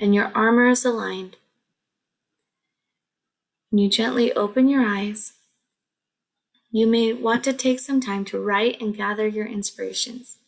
and 0.00 0.12
your 0.12 0.32
armor 0.34 0.66
is 0.66 0.84
aligned. 0.84 1.36
And 3.70 3.80
you 3.80 3.88
gently 3.88 4.32
open 4.32 4.68
your 4.68 4.84
eyes. 4.84 5.34
You 6.72 6.88
may 6.88 7.12
want 7.12 7.44
to 7.44 7.52
take 7.52 7.78
some 7.78 8.00
time 8.00 8.24
to 8.24 8.40
write 8.40 8.82
and 8.82 8.96
gather 8.96 9.28
your 9.28 9.46
inspirations. 9.46 10.38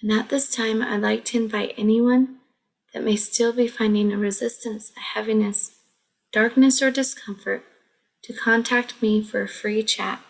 And 0.00 0.12
at 0.12 0.28
this 0.28 0.54
time, 0.54 0.80
I'd 0.80 1.00
like 1.00 1.24
to 1.26 1.38
invite 1.38 1.74
anyone 1.76 2.36
that 2.94 3.02
may 3.02 3.16
still 3.16 3.52
be 3.52 3.66
finding 3.66 4.12
a 4.12 4.16
resistance, 4.16 4.92
a 4.96 5.00
heaviness, 5.00 5.76
darkness, 6.32 6.80
or 6.80 6.90
discomfort 6.90 7.64
to 8.22 8.32
contact 8.32 9.02
me 9.02 9.22
for 9.22 9.42
a 9.42 9.48
free 9.48 9.82
chat. 9.82 10.20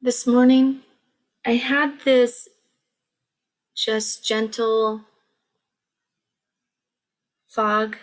This 0.00 0.26
morning, 0.26 0.80
I 1.44 1.56
had 1.56 2.00
this 2.04 2.48
just 3.74 4.24
gentle 4.24 5.02
fog 7.46 7.96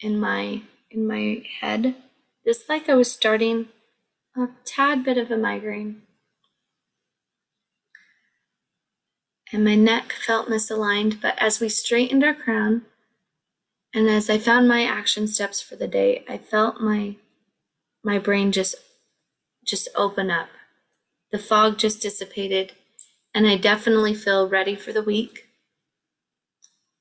in 0.00 0.18
my 0.18 0.62
in 0.94 1.06
my 1.06 1.42
head 1.60 1.94
just 2.46 2.68
like 2.68 2.88
I 2.88 2.94
was 2.94 3.10
starting 3.12 3.68
a 4.36 4.48
tad 4.64 5.04
bit 5.04 5.18
of 5.18 5.30
a 5.30 5.36
migraine. 5.36 6.02
And 9.52 9.64
my 9.64 9.74
neck 9.74 10.12
felt 10.12 10.48
misaligned, 10.48 11.20
but 11.22 11.34
as 11.40 11.58
we 11.60 11.70
straightened 11.70 12.22
our 12.24 12.34
crown 12.34 12.82
And 13.94 14.08
as 14.08 14.28
I 14.28 14.38
found 14.38 14.68
my 14.68 14.84
action 14.84 15.26
steps 15.26 15.62
for 15.62 15.76
the 15.76 15.88
day, 15.88 16.24
I 16.28 16.38
felt 16.38 16.80
my 16.80 17.16
my 18.04 18.18
brain 18.18 18.52
just 18.52 18.76
just 19.64 19.88
open 19.96 20.30
up. 20.30 20.48
The 21.32 21.38
fog 21.38 21.78
just 21.78 22.02
dissipated, 22.02 22.72
and 23.34 23.46
I 23.46 23.56
definitely 23.56 24.14
feel 24.14 24.48
ready 24.48 24.76
for 24.76 24.92
the 24.92 25.02
week 25.02 25.48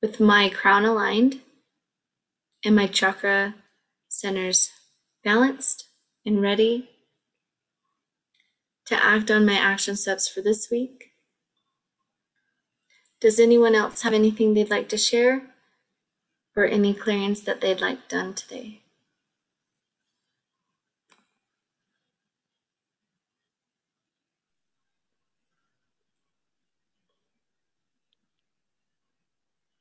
with 0.01 0.19
my 0.19 0.49
crown 0.49 0.85
aligned 0.85 1.41
and 2.65 2.75
my 2.75 2.87
chakra 2.87 3.55
centers 4.13 4.71
balanced 5.23 5.87
and 6.23 6.39
ready 6.39 6.87
to 8.85 9.03
act 9.03 9.31
on 9.31 9.45
my 9.45 9.55
action 9.55 9.95
steps 9.95 10.27
for 10.27 10.41
this 10.41 10.69
week. 10.69 11.13
Does 13.19 13.39
anyone 13.39 13.73
else 13.73 14.03
have 14.03 14.13
anything 14.13 14.53
they'd 14.53 14.69
like 14.69 14.87
to 14.89 14.97
share 14.97 15.55
or 16.55 16.65
any 16.65 16.93
clearings 16.93 17.41
that 17.43 17.59
they'd 17.59 17.81
like 17.81 18.07
done 18.07 18.35
today? 18.35 18.83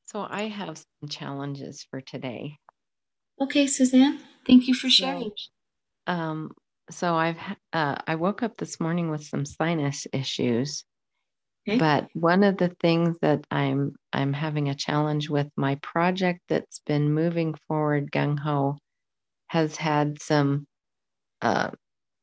So 0.07 0.27
I 0.29 0.49
have 0.49 0.79
some 0.79 1.09
challenges 1.09 1.87
for 1.91 2.01
today. 2.01 2.59
Okay, 3.43 3.67
Suzanne, 3.67 4.21
thank 4.47 4.69
you 4.69 4.75
for 4.75 4.89
sharing. 4.89 5.33
Um, 6.07 6.53
so 6.91 7.17
I've 7.17 7.39
uh, 7.73 7.97
I 8.07 8.15
woke 8.15 8.45
up 8.45 8.57
this 8.57 8.79
morning 8.79 9.11
with 9.11 9.25
some 9.25 9.45
sinus 9.45 10.07
issues, 10.13 10.85
okay. 11.69 11.77
but 11.77 12.07
one 12.13 12.45
of 12.45 12.57
the 12.57 12.69
things 12.81 13.17
that 13.21 13.45
I'm 13.51 13.97
I'm 14.13 14.33
having 14.33 14.69
a 14.69 14.77
challenge 14.77 15.29
with 15.29 15.49
my 15.57 15.75
project 15.83 16.39
that's 16.49 16.83
been 16.87 17.13
moving 17.13 17.55
forward 17.67 18.13
gung 18.13 18.39
ho 18.39 18.79
has 19.49 19.75
had 19.75 20.23
some 20.23 20.65
uh, 21.41 21.71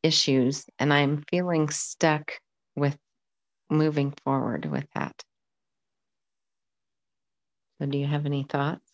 issues, 0.04 0.64
and 0.80 0.94
I'm 0.94 1.26
feeling 1.30 1.68
stuck 1.70 2.32
with 2.78 2.96
moving 3.70 4.14
forward 4.24 4.68
with 4.68 4.86
that. 4.96 5.22
So, 7.82 7.88
do 7.88 7.98
you 7.98 8.08
have 8.08 8.26
any 8.26 8.46
thoughts? 8.50 8.89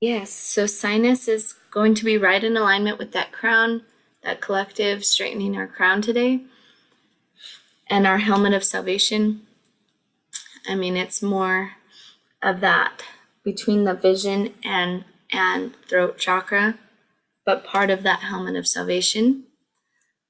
Yes. 0.00 0.30
So, 0.30 0.66
sinus 0.66 1.28
is 1.28 1.54
going 1.70 1.94
to 1.96 2.04
be 2.04 2.16
right 2.16 2.42
in 2.42 2.56
alignment 2.56 2.98
with 2.98 3.12
that 3.12 3.32
crown, 3.32 3.82
that 4.22 4.40
collective 4.40 5.04
straightening 5.04 5.56
our 5.56 5.66
crown 5.66 6.02
today, 6.02 6.42
and 7.88 8.06
our 8.06 8.18
helmet 8.18 8.54
of 8.54 8.64
salvation. 8.64 9.42
I 10.66 10.74
mean, 10.74 10.96
it's 10.96 11.22
more 11.22 11.72
of 12.42 12.60
that 12.60 13.02
between 13.44 13.84
the 13.84 13.94
vision 13.94 14.54
and 14.64 15.04
and 15.32 15.76
throat 15.88 16.18
chakra, 16.18 16.78
but 17.44 17.64
part 17.64 17.90
of 17.90 18.02
that 18.02 18.20
helmet 18.20 18.56
of 18.56 18.66
salvation. 18.66 19.44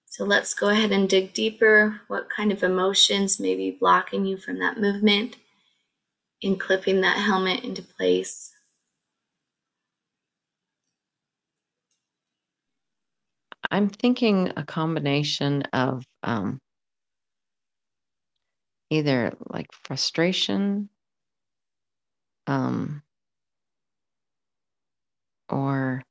So 0.07 0.25
let's 0.25 0.53
go 0.55 0.69
ahead 0.69 0.91
and 0.93 1.09
dig 1.09 1.33
deeper. 1.33 2.03
What 2.09 2.29
kind 2.29 2.51
of 2.53 2.63
emotions 2.63 3.39
may 3.41 3.55
be 3.55 3.71
blocking 3.71 4.25
you 4.25 4.37
from 4.37 4.59
that 4.59 4.81
movement? 4.81 5.37
in 6.41 6.57
clipping 6.57 7.01
that 7.01 7.19
helmet 7.19 7.65
into 7.65 7.83
place. 7.83 8.53
I'm 13.71 13.89
thinking 13.89 14.53
a 14.57 14.65
combination 14.65 15.63
of 15.73 16.05
um, 16.23 16.59
either 18.91 19.33
like 19.49 19.69
frustration 19.73 20.89
um, 22.47 23.03
or 25.49 26.03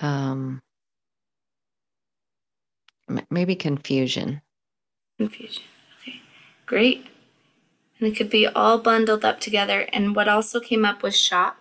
um, 0.00 0.60
maybe 3.30 3.54
confusion. 3.54 4.40
Confusion. 5.18 5.62
Okay, 6.00 6.20
great. 6.66 7.06
And 7.98 8.08
it 8.08 8.16
could 8.16 8.30
be 8.30 8.46
all 8.46 8.78
bundled 8.78 9.24
up 9.24 9.40
together. 9.40 9.86
And 9.92 10.16
what 10.16 10.28
also 10.28 10.58
came 10.58 10.84
up 10.86 11.02
was 11.02 11.20
shock. 11.20 11.59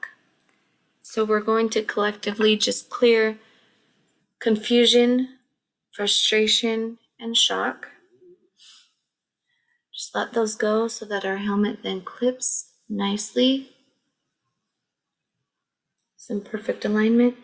So 1.10 1.26
we're 1.26 1.42
going 1.42 1.70
to 1.72 1.82
collectively 1.82 2.56
just 2.56 2.92
clear 2.92 3.40
confusion, 4.40 5.40
frustration, 5.90 7.00
and 7.20 7.36
shock. 7.36 7.88
Just 9.92 10.14
let 10.14 10.34
those 10.34 10.54
go 10.54 10.88
so 10.88 11.06
that 11.06 11.26
our 11.26 11.38
helmet 11.38 11.82
then 11.82 12.02
clips 12.02 12.74
nicely. 12.88 13.72
Some 16.16 16.42
perfect 16.42 16.86
alignment. 16.86 17.38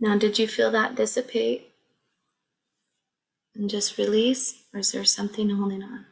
Now, 0.00 0.18
did 0.18 0.36
you 0.36 0.48
feel 0.48 0.72
that 0.72 0.96
dissipate? 0.96 1.70
and 3.54 3.70
just 3.70 3.98
release, 3.98 4.62
or 4.74 4.80
is 4.80 4.92
there 4.92 5.04
something 5.04 5.50
holding 5.50 5.82
on? 5.82 6.06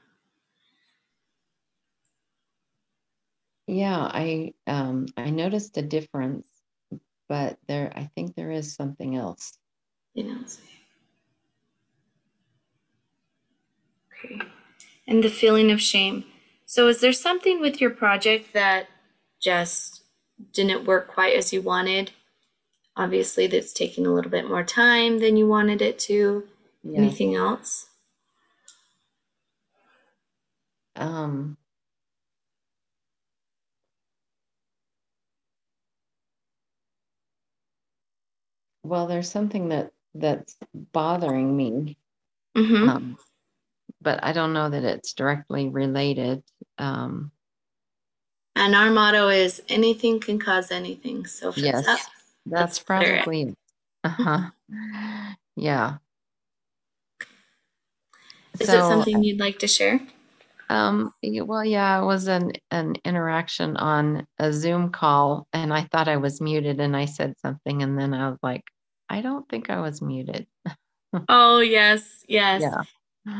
Yeah, 3.66 3.98
I 3.98 4.54
um, 4.66 5.06
I 5.16 5.30
noticed 5.30 5.76
a 5.76 5.82
difference, 5.82 6.46
but 7.28 7.58
there 7.66 7.92
I 7.96 8.08
think 8.14 8.34
there 8.34 8.50
is 8.52 8.74
something 8.74 9.16
else. 9.16 9.58
You 10.14 10.24
know. 10.24 10.38
Okay. 14.24 14.40
And 15.08 15.22
the 15.22 15.28
feeling 15.28 15.70
of 15.70 15.80
shame. 15.80 16.24
So 16.64 16.88
is 16.88 17.00
there 17.00 17.12
something 17.12 17.60
with 17.60 17.80
your 17.80 17.90
project 17.90 18.52
that 18.54 18.88
just 19.40 20.02
didn't 20.52 20.84
work 20.84 21.08
quite 21.08 21.36
as 21.36 21.52
you 21.52 21.62
wanted? 21.62 22.12
Obviously, 22.96 23.46
that's 23.46 23.72
taking 23.72 24.06
a 24.06 24.12
little 24.12 24.30
bit 24.30 24.48
more 24.48 24.64
time 24.64 25.18
than 25.18 25.36
you 25.36 25.46
wanted 25.46 25.82
it 25.82 25.98
to. 26.00 26.44
Yeah. 26.82 26.98
Anything 26.98 27.34
else? 27.34 27.88
Um, 30.96 31.56
well, 38.86 39.06
there's 39.06 39.30
something 39.30 39.68
that 39.70 39.90
that's 40.14 40.56
bothering 40.92 41.56
me. 41.56 41.96
Mm-hmm. 42.56 42.88
Um, 42.88 43.18
but 44.00 44.20
I 44.22 44.32
don't 44.32 44.52
know 44.52 44.70
that 44.70 44.84
it's 44.84 45.12
directly 45.12 45.68
related. 45.68 46.42
Um, 46.78 47.32
and 48.54 48.74
our 48.74 48.90
motto 48.90 49.28
is 49.28 49.62
anything 49.68 50.20
can 50.20 50.38
cause 50.38 50.70
anything. 50.70 51.26
So 51.26 51.52
yes, 51.56 51.86
up, 51.86 51.98
that's 52.46 52.78
probably. 52.78 53.54
Uh 54.04 54.08
huh. 54.08 54.50
Yeah. 55.56 55.96
Is 58.58 58.68
so, 58.68 58.78
it 58.78 58.82
something 58.82 59.22
you'd 59.22 59.40
like 59.40 59.58
to 59.58 59.66
share? 59.66 60.00
Um, 60.68 61.12
well, 61.22 61.64
yeah, 61.64 62.00
it 62.00 62.06
was 62.06 62.26
an, 62.26 62.52
an 62.70 62.96
interaction 63.04 63.76
on 63.76 64.26
a 64.38 64.52
Zoom 64.52 64.90
call, 64.90 65.46
and 65.52 65.72
I 65.72 65.82
thought 65.82 66.08
I 66.08 66.16
was 66.16 66.40
muted, 66.40 66.80
and 66.80 66.96
I 66.96 67.04
said 67.04 67.34
something, 67.40 67.82
and 67.82 67.98
then 67.98 68.14
I 68.14 68.30
was 68.30 68.38
like, 68.42 68.64
I 69.08 69.20
don't 69.20 69.48
think 69.48 69.70
I 69.70 69.80
was 69.80 70.02
muted. 70.02 70.46
oh 71.28 71.60
yes, 71.60 72.24
yes. 72.28 72.62
Yeah. 72.62 72.82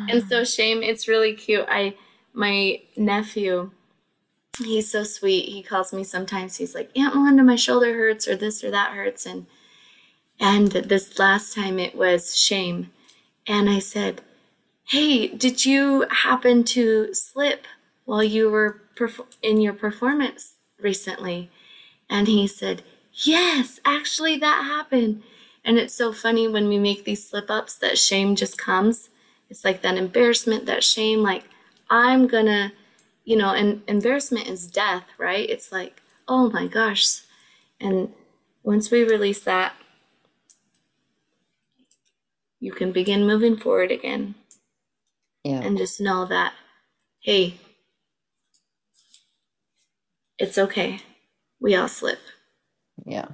And 0.09 0.23
so 0.29 0.45
shame, 0.45 0.83
it's 0.83 1.09
really 1.09 1.35
cute. 1.35 1.67
I 1.69 1.95
my 2.33 2.81
nephew, 2.97 3.71
he's 4.59 4.91
so 4.91 5.05
sweet. 5.05 5.49
He 5.49 5.63
calls 5.63 5.93
me 5.93 6.05
sometimes. 6.05 6.57
He's 6.57 6.75
like, 6.75 6.91
Aunt 6.97 7.15
Melinda, 7.15 7.43
my 7.43 7.57
shoulder 7.57 7.95
hurts, 7.95 8.29
or 8.29 8.37
this 8.37 8.63
or 8.63 8.71
that 8.71 8.93
hurts, 8.93 9.27
and 9.27 9.47
and 10.39 10.69
this 10.73 11.19
last 11.19 11.55
time 11.55 11.79
it 11.79 11.95
was 11.95 12.37
shame, 12.37 12.91
and 13.47 13.71
I 13.71 13.79
said 13.79 14.21
Hey, 14.89 15.27
did 15.29 15.67
you 15.67 16.07
happen 16.11 16.63
to 16.65 17.13
slip 17.13 17.67
while 18.05 18.23
you 18.23 18.49
were 18.49 18.83
perf- 18.97 19.27
in 19.43 19.61
your 19.61 19.73
performance 19.73 20.55
recently? 20.81 21.51
And 22.09 22.29
he 22.29 22.47
said, 22.47 22.83
Yes, 23.13 23.81
actually, 23.85 24.37
that 24.39 24.65
happened. 24.65 25.25
And 25.67 25.79
it's 25.79 25.95
so 25.95 26.13
funny 26.13 26.47
when 26.47 26.69
we 26.69 26.79
make 26.79 27.05
these 27.05 27.29
slip 27.29 27.51
ups 27.51 27.75
that 27.79 27.99
shame 27.99 28.37
just 28.37 28.57
comes. 28.57 29.11
It's 29.51 29.65
like 29.65 29.83
that 29.83 29.97
embarrassment, 29.97 30.65
that 30.67 30.85
shame, 30.85 31.23
like, 31.23 31.43
I'm 31.91 32.29
gonna, 32.29 32.73
you 33.25 33.37
know, 33.37 33.51
and 33.53 33.83
embarrassment 33.89 34.47
is 34.47 34.71
death, 34.71 35.05
right? 35.19 35.51
It's 35.51 35.73
like, 35.73 36.01
oh 36.29 36.51
my 36.51 36.69
gosh. 36.69 37.23
And 37.81 38.13
once 38.63 38.93
we 38.93 39.03
release 39.03 39.43
that, 39.43 39.75
you 42.61 42.71
can 42.71 42.93
begin 42.93 43.27
moving 43.27 43.57
forward 43.57 43.91
again. 43.91 44.37
Yeah. 45.43 45.61
And 45.63 45.77
just 45.77 46.01
know 46.01 46.27
that, 46.27 46.55
hey, 47.21 47.55
it's 50.39 50.59
okay. 50.59 51.01
We 51.61 51.75
all 51.75 51.89
slip. 51.89 52.21
Yeah. 53.05 53.27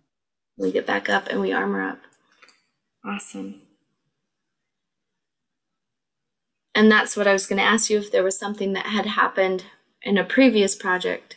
We 0.57 0.73
get 0.73 0.87
back 0.87 1.11
up 1.11 1.29
and 1.29 1.41
we 1.41 1.53
armor 1.53 1.83
up. 1.83 1.99
Awesome. 3.05 3.63
And 6.75 6.91
that's 6.91 7.17
what 7.17 7.27
I 7.27 7.33
was 7.33 7.47
going 7.47 7.59
to 7.59 7.65
ask 7.65 7.91
you 7.91 7.99
if 7.99 8.11
there 8.11 8.23
was 8.23 8.39
something 8.39 8.73
that 8.73 8.87
had 8.87 9.07
happened 9.07 9.65
in 10.03 10.17
a 10.17 10.25
previous 10.25 10.75
project 10.75 11.37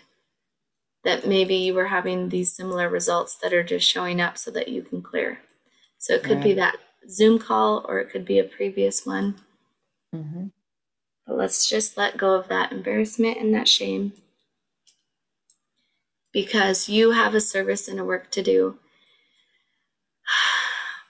that 1.04 1.28
maybe 1.28 1.56
you 1.56 1.74
were 1.74 1.88
having 1.88 2.30
these 2.30 2.52
similar 2.52 2.90
results 2.90 3.36
that 3.36 3.54
are 3.54 3.64
just 3.64 3.88
showing 3.88 4.20
up 4.20 4.38
so 4.38 4.50
that 4.52 4.70
you 4.70 4.82
can 4.82 5.02
clear. 5.02 5.40
So 5.98 6.14
it 6.14 6.24
could 6.24 6.38
right. 6.38 6.44
be 6.44 6.54
that 6.54 6.78
Zoom 7.10 7.38
call 7.38 7.86
or 7.88 8.00
it 8.00 8.10
could 8.10 8.26
be 8.26 8.40
a 8.40 8.44
previous 8.44 9.06
one. 9.06 9.36
Mm-hmm. 10.14 10.48
But 11.28 11.38
let's 11.38 11.70
just 11.70 11.98
let 11.98 12.18
go 12.18 12.34
of 12.34 12.48
that 12.48 12.72
embarrassment 12.72 13.38
and 13.38 13.54
that 13.54 13.68
shame 13.68 14.14
because 16.32 16.90
you 16.90 17.12
have 17.12 17.34
a 17.34 17.42
service 17.42 17.88
and 17.88 18.00
a 18.00 18.06
work 18.06 18.32
to 18.32 18.42
do. 18.42 18.78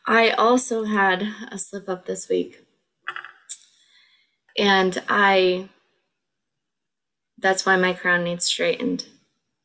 I 0.08 0.30
also 0.32 0.84
had 0.84 1.28
a 1.52 1.58
slip 1.58 1.90
up 1.90 2.06
this 2.06 2.30
week. 2.30 2.64
And 4.58 5.02
I, 5.10 5.70
that's 7.40 7.66
why 7.66 7.76
my 7.76 7.94
crown 7.94 8.24
needs 8.24 8.46
straightened. 8.46 9.06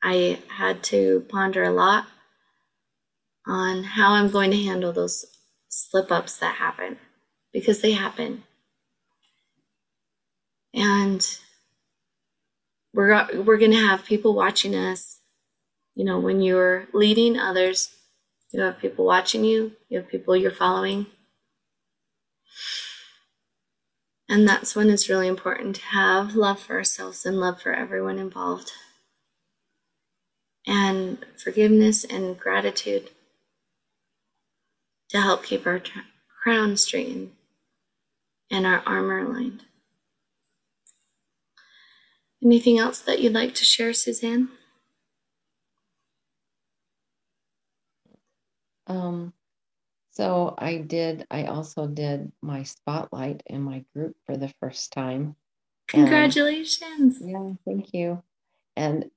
I 0.03 0.39
had 0.57 0.83
to 0.85 1.27
ponder 1.29 1.63
a 1.65 1.73
lot 1.73 2.07
on 3.47 3.85
how 3.85 4.13
I'm 4.13 4.31
going 4.31 4.51
to 4.53 4.63
handle 4.63 4.93
those 4.93 5.27
slip 5.69 6.11
ups 6.11 6.39
that 6.39 6.57
happen 6.57 6.97
because 7.53 7.83
they 7.83 7.93
happen. 7.93 8.45
And 10.73 11.39
we're, 12.95 13.43
we're 13.43 13.59
going 13.59 13.73
to 13.73 13.87
have 13.87 14.05
people 14.05 14.35
watching 14.35 14.75
us. 14.75 15.19
You 15.95 16.05
know, 16.05 16.19
when 16.19 16.41
you're 16.41 16.87
leading 16.95 17.39
others, 17.39 17.91
you 18.53 18.61
have 18.63 18.79
people 18.79 19.05
watching 19.05 19.45
you, 19.45 19.73
you 19.89 19.99
have 19.99 20.09
people 20.09 20.37
you're 20.37 20.51
following. 20.51 21.07
And 24.29 24.47
that's 24.47 24.77
when 24.77 24.91
it's 24.91 25.09
really 25.09 25.27
important 25.27 25.77
to 25.77 25.83
have 25.87 26.37
love 26.37 26.61
for 26.61 26.77
ourselves 26.77 27.27
and 27.27 27.41
love 27.41 27.61
for 27.61 27.73
everyone 27.73 28.19
involved. 28.19 28.71
And 30.67 31.25
forgiveness 31.43 32.05
and 32.05 32.39
gratitude 32.39 33.11
to 35.09 35.21
help 35.21 35.45
keep 35.45 35.67
our 35.67 35.83
crown 36.43 36.77
straightened 36.77 37.33
and 38.51 38.67
our 38.67 38.83
armor 38.87 39.19
aligned. 39.19 39.65
Anything 42.43 42.79
else 42.79 43.01
that 43.01 43.21
you'd 43.21 43.35
like 43.35 43.55
to 43.57 43.65
share, 43.65 43.93
Suzanne? 43.93 44.49
Um, 48.91 49.33
so 50.11 50.55
I 50.59 50.79
did, 50.79 51.27
I 51.31 51.45
also 51.45 51.87
did 51.87 52.33
my 52.43 52.65
spotlight 52.65 53.43
in 53.47 53.63
my 53.63 53.85
group 53.95 54.17
for 54.27 54.37
the 54.37 54.53
first 54.61 54.93
time. 54.93 55.37
Congratulations. 55.87 57.21
And, 57.21 57.31
yeah, 57.31 57.53
thank 57.65 57.95
you. 57.95 58.23
And 58.77 59.11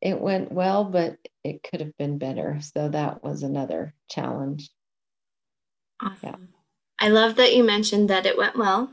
it 0.00 0.18
went 0.18 0.50
well, 0.50 0.84
but 0.84 1.18
it 1.44 1.62
could 1.62 1.80
have 1.80 1.96
been 1.98 2.18
better. 2.18 2.58
So 2.60 2.88
that 2.88 3.22
was 3.22 3.42
another 3.42 3.94
challenge. 4.10 4.70
Awesome. 6.00 6.18
Yeah. 6.22 6.36
I 7.00 7.08
love 7.10 7.36
that 7.36 7.54
you 7.54 7.62
mentioned 7.62 8.08
that 8.08 8.26
it 8.26 8.38
went 8.38 8.56
well. 8.56 8.90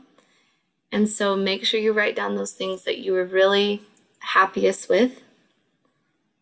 And 0.92 1.08
so 1.08 1.36
make 1.36 1.64
sure 1.64 1.80
you 1.80 1.92
write 1.92 2.16
down 2.16 2.34
those 2.34 2.52
things 2.52 2.84
that 2.84 2.98
you 2.98 3.12
were 3.12 3.24
really 3.24 3.82
happiest 4.18 4.88
with. 4.88 5.22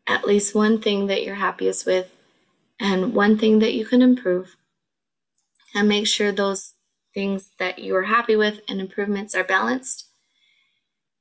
At 0.07 0.27
least 0.27 0.55
one 0.55 0.81
thing 0.81 1.07
that 1.07 1.25
you're 1.25 1.37
happiest 1.37 1.87
with, 1.87 2.13
and 2.81 3.15
one 3.15 3.39
thing 3.39 3.59
that 3.61 3.75
you 3.75 3.85
can 3.85 4.03
improve. 4.03 4.57
And 5.75 5.89
make 5.89 6.07
sure 6.07 6.31
those 6.31 6.75
things 7.13 7.51
that 7.59 7.79
you 7.81 7.97
are 7.97 8.05
happy 8.05 8.37
with 8.37 8.61
and 8.69 8.81
improvements 8.81 9.35
are 9.35 9.45
balanced. 9.45 10.07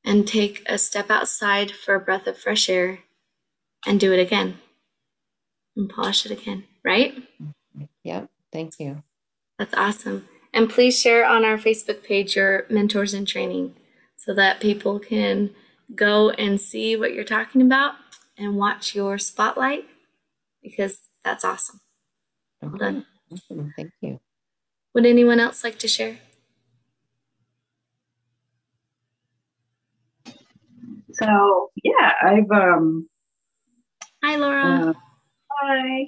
And 0.06 0.28
take 0.28 0.62
a 0.66 0.78
step 0.78 1.10
outside 1.10 1.72
for 1.72 1.96
a 1.96 2.00
breath 2.00 2.28
of 2.28 2.38
fresh 2.38 2.70
air 2.70 3.00
and 3.86 4.00
do 4.00 4.12
it 4.12 4.20
again 4.20 4.58
and 5.76 5.90
polish 5.90 6.26
it 6.26 6.32
again, 6.32 6.66
right? 6.84 7.24
Yep. 8.04 8.30
Thank 8.52 8.80
you. 8.80 9.04
That's 9.58 9.74
awesome. 9.76 10.28
And 10.54 10.70
please 10.70 11.00
share 11.00 11.26
on 11.26 11.44
our 11.46 11.58
Facebook 11.58 12.04
page 12.04 12.36
your 12.36 12.66
mentors 12.70 13.14
in 13.14 13.26
training 13.26 13.76
so 14.16 14.34
that 14.34 14.60
people 14.60 15.00
can 15.00 15.50
go 15.96 16.30
and 16.32 16.60
see 16.60 16.96
what 16.96 17.14
you're 17.14 17.24
talking 17.24 17.62
about 17.62 17.96
and 18.38 18.56
watch 18.56 18.96
your 18.96 19.18
spotlight 19.18 19.86
because 20.62 21.00
that's 21.24 21.44
awesome. 21.46 21.82
Okay. 22.64 22.70
Well 22.70 22.78
done. 22.80 23.06
Awesome. 23.32 23.74
Thank 23.76 23.92
you. 24.02 24.20
Would 24.94 25.06
anyone 25.06 25.40
else 25.40 25.64
like 25.64 25.80
to 25.80 25.88
share? 25.88 26.18
So 31.14 31.72
yeah, 31.84 32.12
I've 32.22 32.52
um 32.52 33.08
Hi 34.24 34.38
Laura. 34.38 34.90
Uh, 34.90 34.94
hi. 35.52 36.08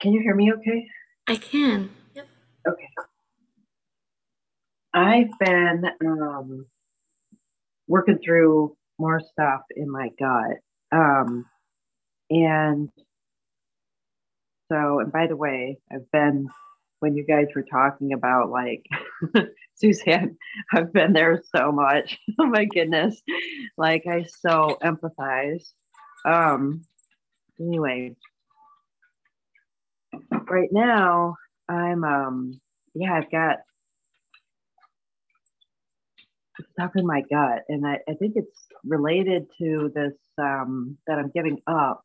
Can 0.00 0.12
you 0.12 0.20
hear 0.20 0.34
me 0.34 0.52
okay? 0.52 0.86
I 1.26 1.36
can. 1.36 1.90
Yep. 2.14 2.28
Okay. 2.68 2.88
I've 4.94 5.30
been 5.38 5.84
um, 6.04 6.66
working 7.86 8.18
through 8.24 8.76
more 8.98 9.20
stuff 9.20 9.62
in 9.74 9.90
my 9.90 10.08
gut. 10.18 10.58
Um, 10.92 11.46
and 12.32 12.88
so, 14.70 15.00
and 15.00 15.12
by 15.12 15.26
the 15.26 15.36
way, 15.36 15.78
I've 15.92 16.10
been, 16.12 16.48
when 17.00 17.14
you 17.14 17.24
guys 17.24 17.48
were 17.54 17.64
talking 17.64 18.12
about 18.12 18.50
like, 18.50 18.84
Suzanne, 19.74 20.36
I've 20.72 20.92
been 20.92 21.12
there 21.12 21.42
so 21.54 21.72
much. 21.72 22.18
oh 22.38 22.46
my 22.46 22.64
goodness. 22.64 23.20
Like, 23.76 24.04
I 24.06 24.24
so 24.24 24.78
empathize. 24.82 25.64
Um, 26.24 26.84
anyway, 27.60 28.16
right 30.48 30.68
now 30.72 31.36
I'm 31.68 32.04
um 32.04 32.60
yeah, 32.94 33.14
I've 33.14 33.30
got 33.30 33.58
stuff 36.72 36.92
in 36.96 37.06
my 37.06 37.22
gut 37.30 37.62
and 37.68 37.86
I, 37.86 37.98
I 38.08 38.14
think 38.14 38.34
it's 38.36 38.66
related 38.84 39.46
to 39.58 39.90
this 39.94 40.14
um 40.38 40.98
that 41.06 41.18
I'm 41.18 41.30
giving 41.34 41.60
up 41.66 42.02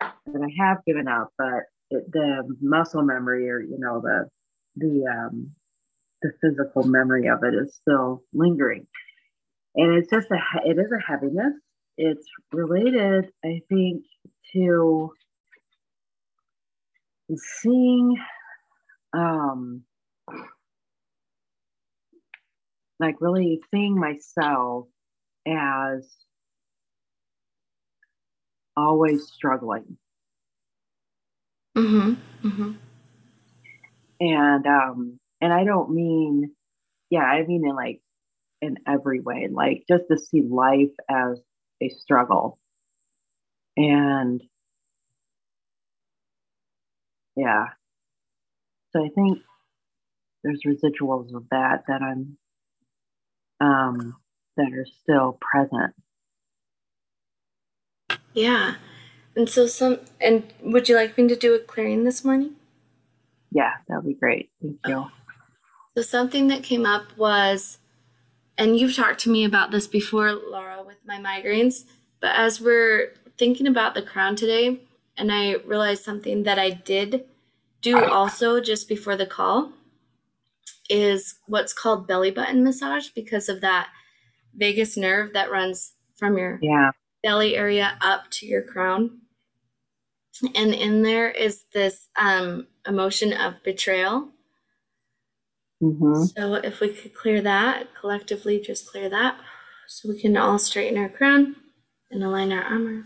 that 0.00 0.42
I 0.42 0.64
have 0.64 0.84
given 0.86 1.08
up, 1.08 1.32
but 1.36 1.64
it, 1.90 2.10
the 2.12 2.56
muscle 2.60 3.02
memory 3.02 3.48
or 3.48 3.60
you 3.60 3.78
know 3.78 4.00
the 4.00 4.28
the 4.76 5.06
um 5.06 5.50
the 6.22 6.32
physical 6.40 6.84
memory 6.84 7.28
of 7.28 7.42
it 7.44 7.54
is 7.54 7.76
still 7.76 8.22
lingering. 8.32 8.86
And 9.74 9.94
it's 9.96 10.10
just 10.10 10.30
a 10.30 10.38
it 10.64 10.78
is 10.78 10.92
a 10.92 11.00
heaviness. 11.00 11.54
It's 11.96 12.26
related, 12.52 13.30
I 13.44 13.60
think, 13.68 14.04
to 14.52 15.12
seeing 17.36 18.16
um 19.12 19.82
like 23.00 23.16
really 23.20 23.60
seeing 23.70 23.98
myself 23.98 24.86
as 25.46 26.08
always 28.78 29.26
struggling 29.26 29.96
mm-hmm. 31.76 32.14
Mm-hmm. 32.46 32.72
and 34.20 34.66
um 34.66 35.18
and 35.40 35.52
i 35.52 35.64
don't 35.64 35.90
mean 35.90 36.52
yeah 37.10 37.24
i 37.24 37.44
mean 37.44 37.66
in 37.66 37.74
like 37.74 38.00
in 38.60 38.76
every 38.86 39.20
way 39.20 39.48
like 39.50 39.84
just 39.88 40.04
to 40.10 40.18
see 40.18 40.42
life 40.42 40.94
as 41.08 41.38
a 41.82 41.88
struggle 41.88 42.58
and 43.76 44.42
yeah. 47.38 47.66
So 48.92 49.04
I 49.04 49.08
think 49.14 49.38
there's 50.42 50.62
residuals 50.66 51.34
of 51.34 51.44
that 51.50 51.84
that 51.86 52.02
I'm 52.02 52.36
um, 53.60 54.16
that 54.56 54.72
are 54.72 54.86
still 55.02 55.38
present. 55.40 55.94
Yeah. 58.38 58.76
And 59.34 59.48
so 59.48 59.66
some 59.66 59.98
and 60.20 60.44
would 60.62 60.88
you 60.88 60.94
like 60.94 61.18
me 61.18 61.26
to 61.28 61.36
do 61.36 61.54
a 61.54 61.58
clearing 61.58 62.04
this 62.04 62.24
morning? 62.24 62.54
Yeah, 63.50 63.72
that 63.88 63.96
would 63.96 64.06
be 64.06 64.14
great. 64.14 64.50
Thank 64.62 64.78
you. 64.86 65.06
So 65.96 66.02
something 66.02 66.46
that 66.48 66.62
came 66.62 66.86
up 66.86 67.16
was 67.16 67.78
and 68.56 68.78
you've 68.78 68.94
talked 68.94 69.20
to 69.20 69.30
me 69.30 69.44
about 69.44 69.70
this 69.70 69.86
before, 69.86 70.32
Laura, 70.32 70.82
with 70.84 70.98
my 71.06 71.18
migraines, 71.18 71.84
but 72.20 72.34
as 72.36 72.60
we're 72.60 73.14
thinking 73.36 73.66
about 73.66 73.94
the 73.94 74.02
crown 74.02 74.34
today, 74.34 74.80
and 75.16 75.32
I 75.32 75.54
realized 75.64 76.04
something 76.04 76.42
that 76.44 76.58
I 76.58 76.70
did 76.70 77.24
do 77.82 78.04
also 78.04 78.60
just 78.60 78.88
before 78.88 79.16
the 79.16 79.26
call 79.26 79.72
is 80.90 81.36
what's 81.46 81.72
called 81.72 82.06
belly 82.06 82.30
button 82.30 82.64
massage 82.64 83.08
because 83.08 83.48
of 83.48 83.60
that 83.60 83.88
vagus 84.54 84.96
nerve 84.96 85.32
that 85.32 85.50
runs 85.50 85.92
from 86.16 86.36
your 86.36 86.58
yeah. 86.62 86.90
Belly 87.22 87.56
area 87.56 87.96
up 88.00 88.30
to 88.30 88.46
your 88.46 88.62
crown. 88.62 89.20
And 90.54 90.72
in 90.72 91.02
there 91.02 91.30
is 91.30 91.64
this 91.72 92.08
um, 92.16 92.68
emotion 92.86 93.32
of 93.32 93.62
betrayal. 93.64 94.28
Mm-hmm. 95.82 96.24
So 96.24 96.54
if 96.54 96.80
we 96.80 96.90
could 96.90 97.14
clear 97.14 97.40
that, 97.42 97.94
collectively 97.94 98.60
just 98.60 98.90
clear 98.90 99.08
that, 99.08 99.38
so 99.86 100.08
we 100.08 100.20
can 100.20 100.36
all 100.36 100.58
straighten 100.58 100.98
our 100.98 101.08
crown 101.08 101.56
and 102.10 102.22
align 102.22 102.52
our 102.52 102.62
armor 102.62 103.04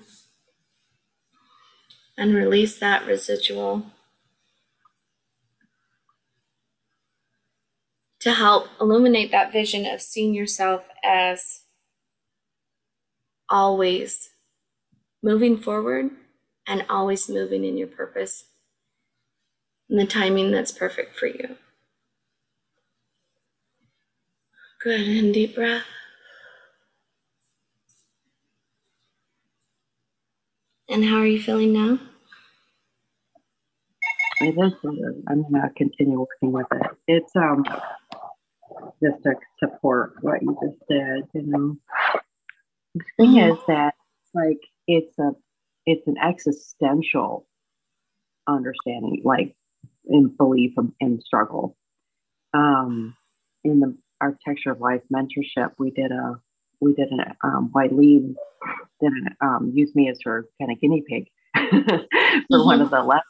and 2.17 2.35
release 2.35 2.79
that 2.79 3.07
residual 3.07 3.87
to 8.21 8.33
help 8.33 8.69
illuminate 8.81 9.33
that 9.33 9.53
vision 9.53 9.85
of 9.87 10.01
seeing 10.01 10.33
yourself 10.33 10.89
as 11.03 11.62
always 13.53 14.31
moving 15.23 15.57
forward 15.57 16.11
and 16.67 16.85
always 16.89 17.29
moving 17.29 17.65
in 17.65 17.77
your 17.77 17.89
purpose 17.89 18.45
and 19.89 19.99
the 19.99 20.07
timing 20.07 20.51
that's 20.51 20.73
perfect 20.73 21.17
for 21.19 21.27
you. 21.27 21.57
Good 24.83 25.01
and 25.09 25.35
deep 25.35 25.55
breath. 25.55 25.85
And 30.89 31.05
how 31.05 31.17
are 31.17 31.27
you 31.27 31.41
feeling 31.43 31.73
now? 31.73 31.99
It 34.41 34.57
is 34.59 34.73
better. 34.83 35.15
I'm 35.29 35.43
gonna 35.45 35.71
continue 35.77 36.21
working 36.21 36.53
with 36.53 36.67
it. 36.73 36.83
It's 37.09 37.35
um 37.37 37.65
just 39.03 39.23
to 39.25 39.35
support 39.59 40.15
what 40.23 40.43
you 40.43 40.57
just 40.63 40.79
did, 40.89 41.25
you 41.35 41.43
know. 41.47 41.77
The 42.95 43.05
thing 43.17 43.31
mm-hmm. 43.35 43.53
is 43.53 43.59
that 43.69 43.95
like 44.35 44.61
it's 44.87 45.19
a 45.19 45.33
it's 45.87 46.07
an 46.07 46.17
existential 46.23 47.47
understanding, 48.49 49.23
like 49.25 49.55
in 50.07 50.29
belief 50.29 50.75
and 51.01 51.23
struggle. 51.23 51.77
Um, 52.55 53.17
in 53.65 53.81
the 53.81 53.97
architecture 54.21 54.73
of 54.73 54.81
life 54.81 55.03
mentorship, 55.13 55.73
we 55.79 55.91
did 55.91 56.13
a 56.13 56.37
we 56.81 56.95
did 56.95 57.09
an 57.11 57.21
um, 57.43 57.71
Wileen 57.75 58.35
did 59.01 59.13
an, 59.13 59.37
um, 59.41 59.73
use 59.75 59.95
me 59.95 60.09
as 60.09 60.19
her 60.25 60.47
kind 60.61 60.73
of 60.73 60.81
guinea 60.81 61.03
pig 61.07 61.29
for 61.55 61.61
mm-hmm. 61.61 62.65
one 62.65 62.81
of 62.81 62.91
the 62.91 63.03
lessons, 63.03 63.25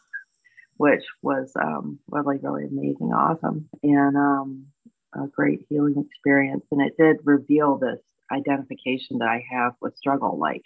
which 0.77 1.05
was 1.22 1.53
um, 1.61 1.98
really 2.09 2.38
really 2.38 2.64
amazing, 2.64 3.12
awesome, 3.12 3.68
and 3.83 4.16
um, 4.16 4.66
a 5.14 5.27
great 5.29 5.66
healing 5.68 6.05
experience. 6.11 6.64
And 6.72 6.81
it 6.83 6.94
did 6.98 7.16
reveal 7.25 7.79
this 7.79 8.01
identification 8.33 9.18
that 9.18 9.29
I 9.29 9.45
have 9.51 9.75
with 9.81 9.97
struggle, 9.97 10.38
like 10.38 10.62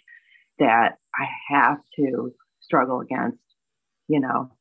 that 0.58 0.98
I 1.14 1.26
have 1.48 1.78
to 1.96 2.32
struggle 2.60 3.00
against, 3.00 3.38
you 4.08 4.20
know, 4.20 4.52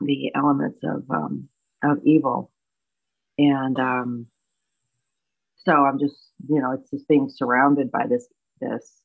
the 0.00 0.32
elements 0.34 0.78
of 0.82 1.04
um, 1.10 1.48
of 1.82 1.98
evil, 2.04 2.50
and 3.38 3.78
um, 3.78 4.26
so 5.56 5.72
I'm 5.72 5.98
just, 5.98 6.16
you 6.48 6.60
know, 6.60 6.72
it's 6.72 6.90
just 6.90 7.08
being 7.08 7.28
surrounded 7.28 7.90
by 7.90 8.06
this 8.06 8.26
this 8.60 9.02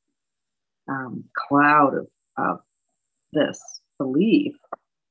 um, 0.87 1.23
cloud 1.35 1.95
of 1.95 2.07
of 2.37 2.59
this 3.31 3.59
belief, 3.97 4.55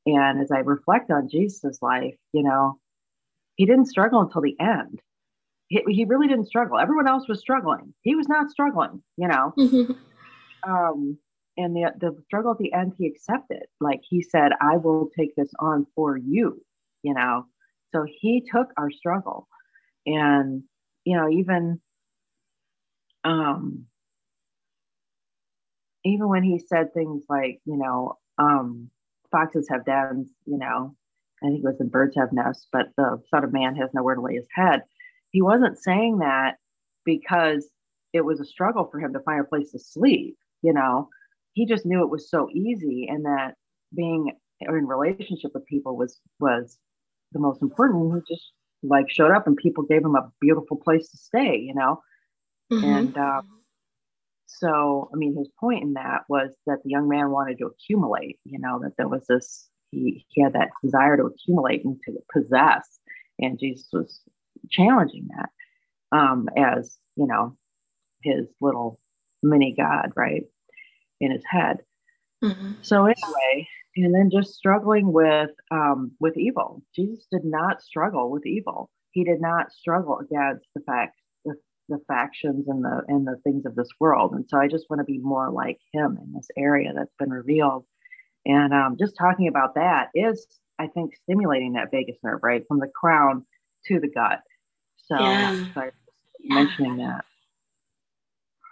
and 0.06 0.40
as 0.40 0.50
I 0.50 0.58
reflect 0.58 1.10
on 1.10 1.28
Jesus' 1.28 1.78
life, 1.82 2.16
you 2.32 2.42
know, 2.42 2.78
he 3.56 3.66
didn't 3.66 3.86
struggle 3.86 4.20
until 4.20 4.42
the 4.42 4.56
end. 4.60 5.00
He, 5.68 5.82
he 5.88 6.04
really 6.04 6.28
didn't 6.28 6.46
struggle. 6.46 6.78
Everyone 6.78 7.08
else 7.08 7.28
was 7.28 7.40
struggling. 7.40 7.94
He 8.02 8.14
was 8.14 8.28
not 8.28 8.50
struggling, 8.50 9.02
you 9.16 9.28
know. 9.28 9.52
um, 10.66 11.18
and 11.56 11.74
the 11.74 11.92
the 11.98 12.16
struggle 12.24 12.52
at 12.52 12.58
the 12.58 12.72
end, 12.72 12.94
he 12.98 13.06
accepted. 13.06 13.64
Like 13.80 14.00
he 14.08 14.22
said, 14.22 14.52
"I 14.60 14.76
will 14.76 15.10
take 15.16 15.34
this 15.36 15.50
on 15.58 15.86
for 15.94 16.16
you," 16.16 16.62
you 17.02 17.14
know. 17.14 17.46
So 17.94 18.04
he 18.20 18.44
took 18.50 18.68
our 18.76 18.90
struggle, 18.90 19.48
and 20.06 20.62
you 21.04 21.16
know, 21.16 21.28
even 21.28 21.80
um, 23.24 23.86
even 26.04 26.28
when 26.28 26.42
he 26.42 26.58
said 26.58 26.94
things 26.94 27.22
like, 27.28 27.60
you 27.64 27.76
know, 27.76 28.18
um, 28.38 28.90
foxes 29.30 29.68
have 29.70 29.84
dens, 29.84 30.30
you 30.46 30.58
know, 30.58 30.94
I 31.42 31.46
think 31.46 31.58
it 31.58 31.64
was 31.64 31.80
in 31.80 31.88
birds 31.88 32.16
have 32.16 32.32
nests, 32.32 32.66
but 32.72 32.86
the 32.96 33.20
son 33.30 33.44
of 33.44 33.52
man 33.52 33.76
has 33.76 33.90
nowhere 33.92 34.14
to 34.14 34.20
lay 34.20 34.34
his 34.34 34.48
head. 34.54 34.82
He 35.30 35.42
wasn't 35.42 35.78
saying 35.78 36.18
that 36.18 36.56
because 37.04 37.68
it 38.12 38.24
was 38.24 38.40
a 38.40 38.44
struggle 38.44 38.88
for 38.90 39.00
him 39.00 39.12
to 39.12 39.20
find 39.20 39.40
a 39.40 39.44
place 39.44 39.72
to 39.72 39.78
sleep, 39.78 40.36
you 40.62 40.72
know. 40.72 41.08
He 41.52 41.66
just 41.66 41.84
knew 41.84 42.02
it 42.02 42.10
was 42.10 42.30
so 42.30 42.48
easy 42.54 43.08
and 43.10 43.24
that 43.24 43.54
being 43.94 44.32
in 44.60 44.86
relationship 44.86 45.52
with 45.54 45.66
people 45.66 45.96
was 45.96 46.18
was 46.40 46.78
the 47.32 47.38
most 47.38 47.62
important. 47.62 48.14
He 48.14 48.34
just 48.34 48.52
like 48.82 49.10
showed 49.10 49.32
up 49.32 49.46
and 49.46 49.56
people 49.56 49.84
gave 49.84 50.04
him 50.04 50.14
a 50.14 50.30
beautiful 50.40 50.76
place 50.76 51.10
to 51.10 51.16
stay, 51.16 51.56
you 51.56 51.74
know. 51.74 52.00
Mm-hmm. 52.72 52.84
And 52.84 53.18
uh, 53.18 53.42
so, 54.46 55.10
I 55.12 55.16
mean, 55.16 55.36
his 55.36 55.48
point 55.58 55.82
in 55.82 55.94
that 55.94 56.22
was 56.28 56.50
that 56.66 56.78
the 56.84 56.90
young 56.90 57.08
man 57.08 57.30
wanted 57.30 57.58
to 57.58 57.66
accumulate, 57.66 58.38
you 58.44 58.58
know, 58.58 58.80
that 58.82 58.92
there 58.96 59.08
was 59.08 59.26
this 59.26 59.68
he, 59.90 60.24
he 60.28 60.42
had 60.42 60.52
that 60.52 60.68
desire 60.82 61.16
to 61.16 61.24
accumulate 61.24 61.84
and 61.84 61.98
to 62.04 62.18
possess. 62.32 62.98
And 63.38 63.58
Jesus 63.58 63.88
was 63.92 64.20
challenging 64.70 65.28
that 65.36 65.50
um, 66.16 66.48
as, 66.56 66.96
you 67.16 67.26
know, 67.26 67.56
his 68.22 68.46
little 68.60 69.00
mini 69.42 69.74
God, 69.76 70.12
right, 70.16 70.44
in 71.20 71.30
his 71.30 71.44
head. 71.48 71.78
Mm-hmm. 72.42 72.72
So 72.82 73.04
anyway, 73.04 73.68
and 73.96 74.14
then 74.14 74.30
just 74.30 74.54
struggling 74.54 75.12
with 75.12 75.50
um, 75.70 76.12
with 76.20 76.36
evil. 76.36 76.82
Jesus 76.94 77.26
did 77.30 77.44
not 77.44 77.82
struggle 77.82 78.30
with 78.30 78.46
evil. 78.46 78.90
He 79.10 79.24
did 79.24 79.40
not 79.40 79.72
struggle 79.72 80.18
against 80.18 80.66
the 80.74 80.82
fact 80.82 81.16
the, 81.44 81.54
the 81.88 81.98
factions 82.06 82.68
and 82.68 82.84
the 82.84 83.02
and 83.08 83.26
the 83.26 83.40
things 83.42 83.66
of 83.66 83.74
this 83.74 83.88
world. 83.98 84.34
And 84.34 84.44
so 84.48 84.58
I 84.58 84.68
just 84.68 84.86
want 84.88 85.00
to 85.00 85.04
be 85.04 85.18
more 85.18 85.50
like 85.50 85.78
him 85.92 86.18
in 86.22 86.32
this 86.32 86.48
area 86.56 86.92
that's 86.94 87.14
been 87.18 87.30
revealed. 87.30 87.84
And 88.46 88.72
um, 88.72 88.96
just 88.98 89.16
talking 89.18 89.48
about 89.48 89.74
that 89.74 90.08
is, 90.14 90.46
I 90.78 90.86
think, 90.86 91.16
stimulating 91.16 91.72
that 91.72 91.90
vagus 91.90 92.16
nerve, 92.22 92.40
right, 92.42 92.62
from 92.68 92.78
the 92.78 92.90
crown 92.94 93.44
to 93.86 93.98
the 93.98 94.08
gut. 94.08 94.40
So, 95.08 95.18
yeah. 95.18 95.66
yeah. 95.74 95.90
mentioning 96.42 96.98
that. 96.98 97.24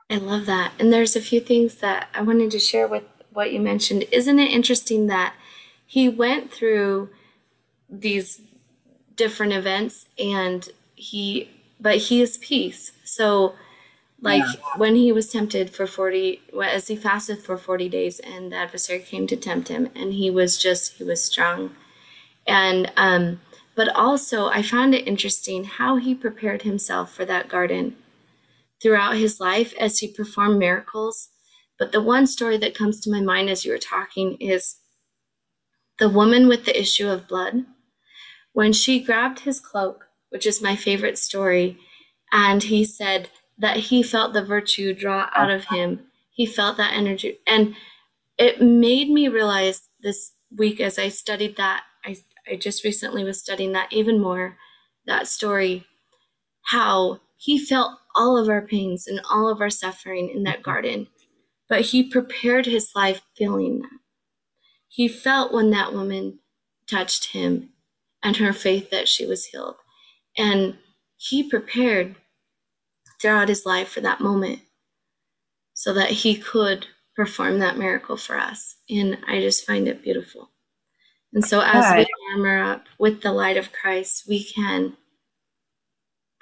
I 0.09 0.17
love 0.17 0.47
that. 0.47 0.73
And 0.79 0.93
there's 0.93 1.17
a 1.17 1.21
few 1.21 1.41
things 1.41 1.77
that 1.77 2.09
I 2.15 2.23
wanted 2.23 2.51
to 2.53 2.59
share 2.59 2.87
with 2.87 3.05
what 3.33 3.53
you 3.53 3.61
mentioned. 3.61 4.05
Isn't 4.13 4.39
it 4.39 4.51
interesting 4.51 5.09
that 5.09 5.35
he 5.85 6.09
went 6.09 6.53
through 6.53 7.11
these 7.89 8.41
different 9.17 9.53
events 9.53 10.07
and 10.19 10.69
he, 10.95 11.51
but 11.81 11.97
he 11.97 12.23
is 12.23 12.39
peace. 12.39 12.93
So, 13.05 13.55
like 14.21 14.43
yeah. 14.43 14.61
when 14.77 14.97
he 14.97 15.13
was 15.13 15.31
tempted 15.31 15.71
for 15.71 15.87
40, 15.87 16.41
as 16.65 16.89
he 16.89 16.97
fasted 16.97 17.41
for 17.41 17.59
40 17.59 17.89
days 17.89 18.19
and 18.21 18.51
the 18.51 18.57
adversary 18.57 19.01
came 19.01 19.27
to 19.27 19.37
tempt 19.37 19.69
him 19.69 19.91
and 19.95 20.15
he 20.15 20.31
was 20.31 20.57
just, 20.57 20.95
he 20.95 21.05
was 21.05 21.23
strong. 21.23 21.75
And, 22.47 22.91
um, 22.97 23.41
but 23.77 23.95
also 23.95 24.49
I 24.49 24.63
found 24.63 24.95
it 24.95 25.07
interesting 25.07 25.65
how 25.65 25.97
he 25.97 26.15
prepared 26.15 26.63
himself 26.63 27.15
for 27.15 27.25
that 27.27 27.49
garden 27.49 27.97
throughout 28.83 29.17
his 29.17 29.39
life 29.39 29.75
as 29.79 29.99
he 29.99 30.09
performed 30.09 30.59
miracles. 30.59 31.29
But 31.79 31.93
the 31.93 32.03
one 32.03 32.27
story 32.27 32.57
that 32.59 32.75
comes 32.75 33.01
to 33.01 33.11
my 33.11 33.21
mind 33.21 33.51
as 33.51 33.65
you 33.65 33.73
were 33.73 33.79
talking 33.79 34.37
is 34.41 34.77
the 35.99 36.09
woman 36.09 36.49
with 36.49 36.65
the 36.65 36.79
issue 36.79 37.09
of 37.09 37.29
blood. 37.29 37.67
When 38.53 38.73
she 38.73 39.03
grabbed 39.03 39.41
his 39.41 39.61
cloak, 39.61 40.07
which 40.31 40.47
is 40.47 40.63
my 40.63 40.75
favorite 40.75 41.19
story, 41.19 41.79
and 42.33 42.63
he 42.63 42.85
said, 42.85 43.29
that 43.59 43.77
he 43.77 44.03
felt 44.03 44.33
the 44.33 44.45
virtue 44.45 44.95
draw 44.95 45.31
out 45.35 45.51
of 45.51 45.67
him. 45.67 46.07
He 46.31 46.47
felt 46.47 46.77
that 46.77 46.93
energy. 46.93 47.39
And 47.47 47.75
it 48.39 48.61
made 48.61 49.09
me 49.09 49.29
realize 49.29 49.89
this 50.03 50.33
week 50.55 50.81
as 50.81 50.99
I 50.99 51.09
studied 51.09 51.57
that, 51.57 51.85
I, 52.05 52.17
I 52.51 52.57
just 52.57 52.85
recently 52.85 53.25
was 53.25 53.41
studying 53.41 53.73
that 53.73 53.93
even 53.93 54.21
more, 54.21 54.57
that 55.07 55.27
story, 55.27 55.85
how 56.67 57.21
he 57.37 57.59
felt 57.59 57.99
all 58.15 58.37
of 58.37 58.49
our 58.49 58.63
pains 58.63 59.07
and 59.07 59.21
all 59.31 59.49
of 59.49 59.61
our 59.61 59.71
suffering 59.71 60.29
in 60.29 60.43
that 60.45 60.57
mm-hmm. 60.57 60.71
garden, 60.71 61.07
but 61.69 61.83
he 61.83 62.03
prepared 62.03 62.67
his 62.67 62.91
life 62.95 63.21
feeling 63.37 63.83
that. 63.83 63.99
He 64.89 65.09
felt 65.09 65.53
when 65.53 65.71
that 65.71 65.93
woman 65.93 66.39
touched 66.89 67.33
him 67.33 67.71
and 68.23 68.37
her 68.39 68.53
faith 68.53 68.91
that 68.91 69.09
she 69.09 69.27
was 69.27 69.47
healed. 69.47 69.77
And 70.39 70.79
he 71.17 71.49
prepared 71.49 72.17
throughout 73.21 73.49
his 73.49 73.67
life 73.67 73.89
for 73.89 74.01
that 74.01 74.21
moment 74.21 74.61
so 75.75 75.93
that 75.93 76.11
he 76.11 76.37
could 76.37 76.87
perform 77.15 77.59
that 77.59 77.79
miracle 77.79 78.17
for 78.17 78.39
us. 78.39 78.77
And 78.89 79.19
I 79.27 79.41
just 79.41 79.67
find 79.67 79.87
it 79.89 80.03
beautiful. 80.03 80.51
And 81.37 81.45
so 81.45 81.61
as 81.61 81.95
we 81.95 82.07
armor 82.33 82.63
up 82.63 82.87
with 82.99 83.21
the 83.21 83.31
light 83.31 83.59
of 83.59 83.71
Christ, 83.71 84.25
we 84.27 84.43
can 84.43 84.97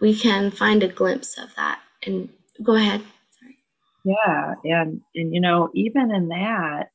we 0.01 0.17
can 0.17 0.53
find 0.53 0.85
a 0.85 0.89
glimpse 0.89 1.37
of 1.37 1.53
that. 1.57 1.81
And 2.07 2.29
go 2.63 2.77
ahead. 2.77 3.03
Sorry. 3.41 3.59
Yeah, 4.05 4.55
and 4.63 5.01
and 5.17 5.35
you 5.35 5.41
know, 5.41 5.71
even 5.75 6.15
in 6.15 6.29
that, 6.29 6.91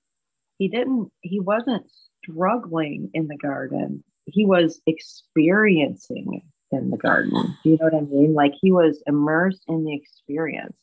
he 0.59 0.69
didn't 0.69 1.11
he 1.23 1.41
wasn't 1.41 1.87
struggling 2.23 3.09
in 3.13 3.27
the 3.27 3.35
garden. 3.35 4.01
He 4.27 4.45
was 4.45 4.79
experiencing 4.87 6.41
in 6.71 6.91
the 6.91 6.97
garden. 6.97 7.35
Uh-huh. 7.35 7.53
Do 7.65 7.69
you 7.69 7.77
know 7.81 7.89
what 7.89 7.95
I 7.95 8.05
mean? 8.05 8.33
Like 8.33 8.53
he 8.61 8.71
was 8.71 9.03
immersed 9.07 9.63
in 9.67 9.83
the 9.83 9.93
experience 9.93 10.77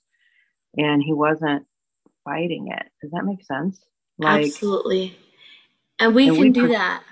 and 0.77 1.03
he 1.03 1.15
wasn't 1.15 1.65
fighting 2.27 2.69
it. 2.71 2.87
Does 3.01 3.13
that 3.13 3.25
make 3.25 3.43
sense? 3.43 3.81
Like, 4.19 4.45
Absolutely. 4.45 5.17
And 5.99 6.15
we 6.15 6.29
and 6.29 6.37
can 6.37 6.45
we 6.45 6.51
do 6.51 6.69
that. 6.69 7.03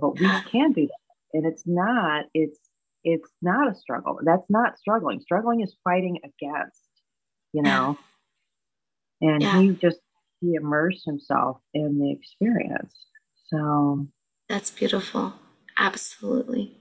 But 0.00 0.18
we 0.18 0.28
can 0.50 0.72
do 0.72 0.86
that. 0.86 1.34
And 1.34 1.46
it's 1.46 1.64
not, 1.66 2.26
it's 2.34 2.58
it's 3.06 3.30
not 3.40 3.70
a 3.70 3.74
struggle. 3.74 4.18
That's 4.24 4.48
not 4.50 4.78
struggling. 4.78 5.20
Struggling 5.20 5.60
is 5.60 5.74
fighting 5.84 6.18
against, 6.24 6.80
you 7.52 7.62
know. 7.62 7.96
And 9.20 9.40
yeah. 9.40 9.60
he 9.60 9.70
just 9.70 9.98
he 10.40 10.54
immersed 10.54 11.04
himself 11.06 11.58
in 11.72 11.98
the 11.98 12.12
experience. 12.12 12.94
So 13.48 14.06
that's 14.48 14.70
beautiful. 14.70 15.34
Absolutely. 15.78 16.76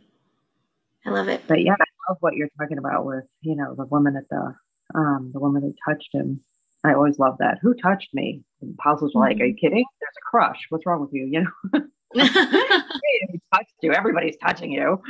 I 1.05 1.11
love 1.11 1.27
it. 1.29 1.43
But 1.47 1.61
yeah, 1.61 1.73
I 1.73 2.09
love 2.09 2.17
what 2.21 2.33
you're 2.35 2.49
talking 2.59 2.79
about 2.79 3.05
with, 3.05 3.25
you 3.41 3.55
know, 3.55 3.75
the 3.75 3.85
woman 3.85 4.15
at 4.17 4.27
the 4.29 4.55
um 4.95 5.31
the 5.33 5.39
woman 5.39 5.61
who 5.61 5.73
touched 5.87 6.09
him. 6.11 6.41
I 6.85 6.93
always 6.93 7.19
love 7.19 7.35
that. 7.39 7.57
Who 7.61 7.73
touched 7.73 8.13
me? 8.13 8.41
The 8.61 8.73
apostles 8.79 9.13
were 9.13 9.21
mm-hmm. 9.21 9.31
like, 9.31 9.41
Are 9.41 9.45
you 9.45 9.53
mm-hmm. 9.53 9.67
kidding? 9.67 9.85
There's 9.99 10.15
a 10.17 10.29
crush. 10.29 10.59
What's 10.69 10.85
wrong 10.85 11.01
with 11.01 11.13
you? 11.13 11.25
You 11.25 11.41
know? 11.41 11.81
he 12.13 13.41
touched 13.53 13.73
you. 13.81 13.93
Everybody's 13.93 14.37
touching 14.37 14.71
you. 14.71 15.01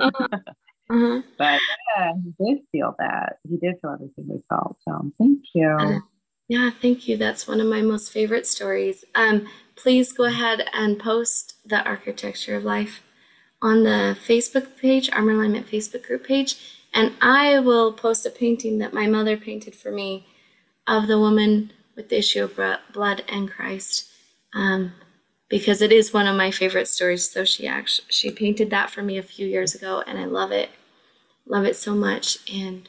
uh-huh. 0.00 0.28
Uh-huh. 0.90 1.22
But 1.38 1.60
yeah, 1.96 2.12
he 2.22 2.44
did 2.44 2.62
feel 2.70 2.94
that. 2.98 3.36
He 3.48 3.56
did 3.56 3.76
feel 3.80 3.92
everything 3.92 4.26
we 4.28 4.42
felt. 4.48 4.76
So 4.86 5.10
thank 5.18 5.40
you. 5.54 6.02
Yeah, 6.48 6.70
thank 6.70 7.08
you. 7.08 7.16
That's 7.16 7.48
one 7.48 7.60
of 7.60 7.66
my 7.66 7.80
most 7.80 8.12
favorite 8.12 8.46
stories. 8.46 9.04
Um, 9.14 9.48
please 9.74 10.12
go 10.12 10.24
ahead 10.24 10.68
and 10.74 10.98
post 10.98 11.56
the 11.64 11.82
architecture 11.82 12.56
of 12.56 12.64
life 12.64 13.00
on 13.62 13.84
the 13.84 14.16
Facebook 14.26 14.76
page, 14.76 15.08
Armor 15.12 15.32
Alignment 15.32 15.66
Facebook 15.66 16.06
group 16.06 16.26
page, 16.26 16.56
and 16.92 17.12
I 17.22 17.60
will 17.60 17.92
post 17.92 18.26
a 18.26 18.30
painting 18.30 18.78
that 18.78 18.92
my 18.92 19.06
mother 19.06 19.36
painted 19.36 19.74
for 19.74 19.90
me 19.90 20.26
of 20.86 21.06
the 21.06 21.18
woman 21.18 21.72
with 21.94 22.08
the 22.08 22.18
issue 22.18 22.44
of 22.44 22.60
blood 22.92 23.22
and 23.28 23.50
Christ, 23.50 24.08
um, 24.54 24.92
because 25.48 25.82
it 25.82 25.92
is 25.92 26.12
one 26.12 26.26
of 26.26 26.36
my 26.36 26.50
favorite 26.50 26.88
stories. 26.88 27.30
So 27.30 27.44
she 27.44 27.66
actually 27.66 28.06
she 28.10 28.30
painted 28.30 28.70
that 28.70 28.90
for 28.90 29.02
me 29.02 29.18
a 29.18 29.22
few 29.22 29.46
years 29.46 29.74
ago, 29.74 30.02
and 30.06 30.18
I 30.18 30.24
love 30.24 30.52
it, 30.52 30.70
love 31.46 31.64
it 31.64 31.76
so 31.76 31.94
much. 31.94 32.38
And 32.52 32.88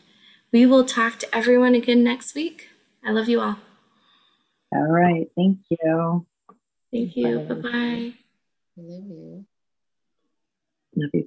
we 0.52 0.66
will 0.66 0.86
talk 0.86 1.20
to 1.20 1.36
everyone 1.36 1.76
again 1.76 2.04
next 2.04 2.36
week. 2.36 2.70
I 3.04 3.12
love 3.12 3.28
you 3.30 3.42
all. 3.42 3.58
All 4.74 4.88
right. 4.88 5.28
Thank 5.36 5.60
you. 5.70 6.26
Thank 6.92 7.16
you. 7.16 7.40
Bye 7.40 7.56
bye. 7.56 8.14
Love 8.78 9.04
you. 9.06 9.46
Love 10.96 11.10
you 11.14 11.22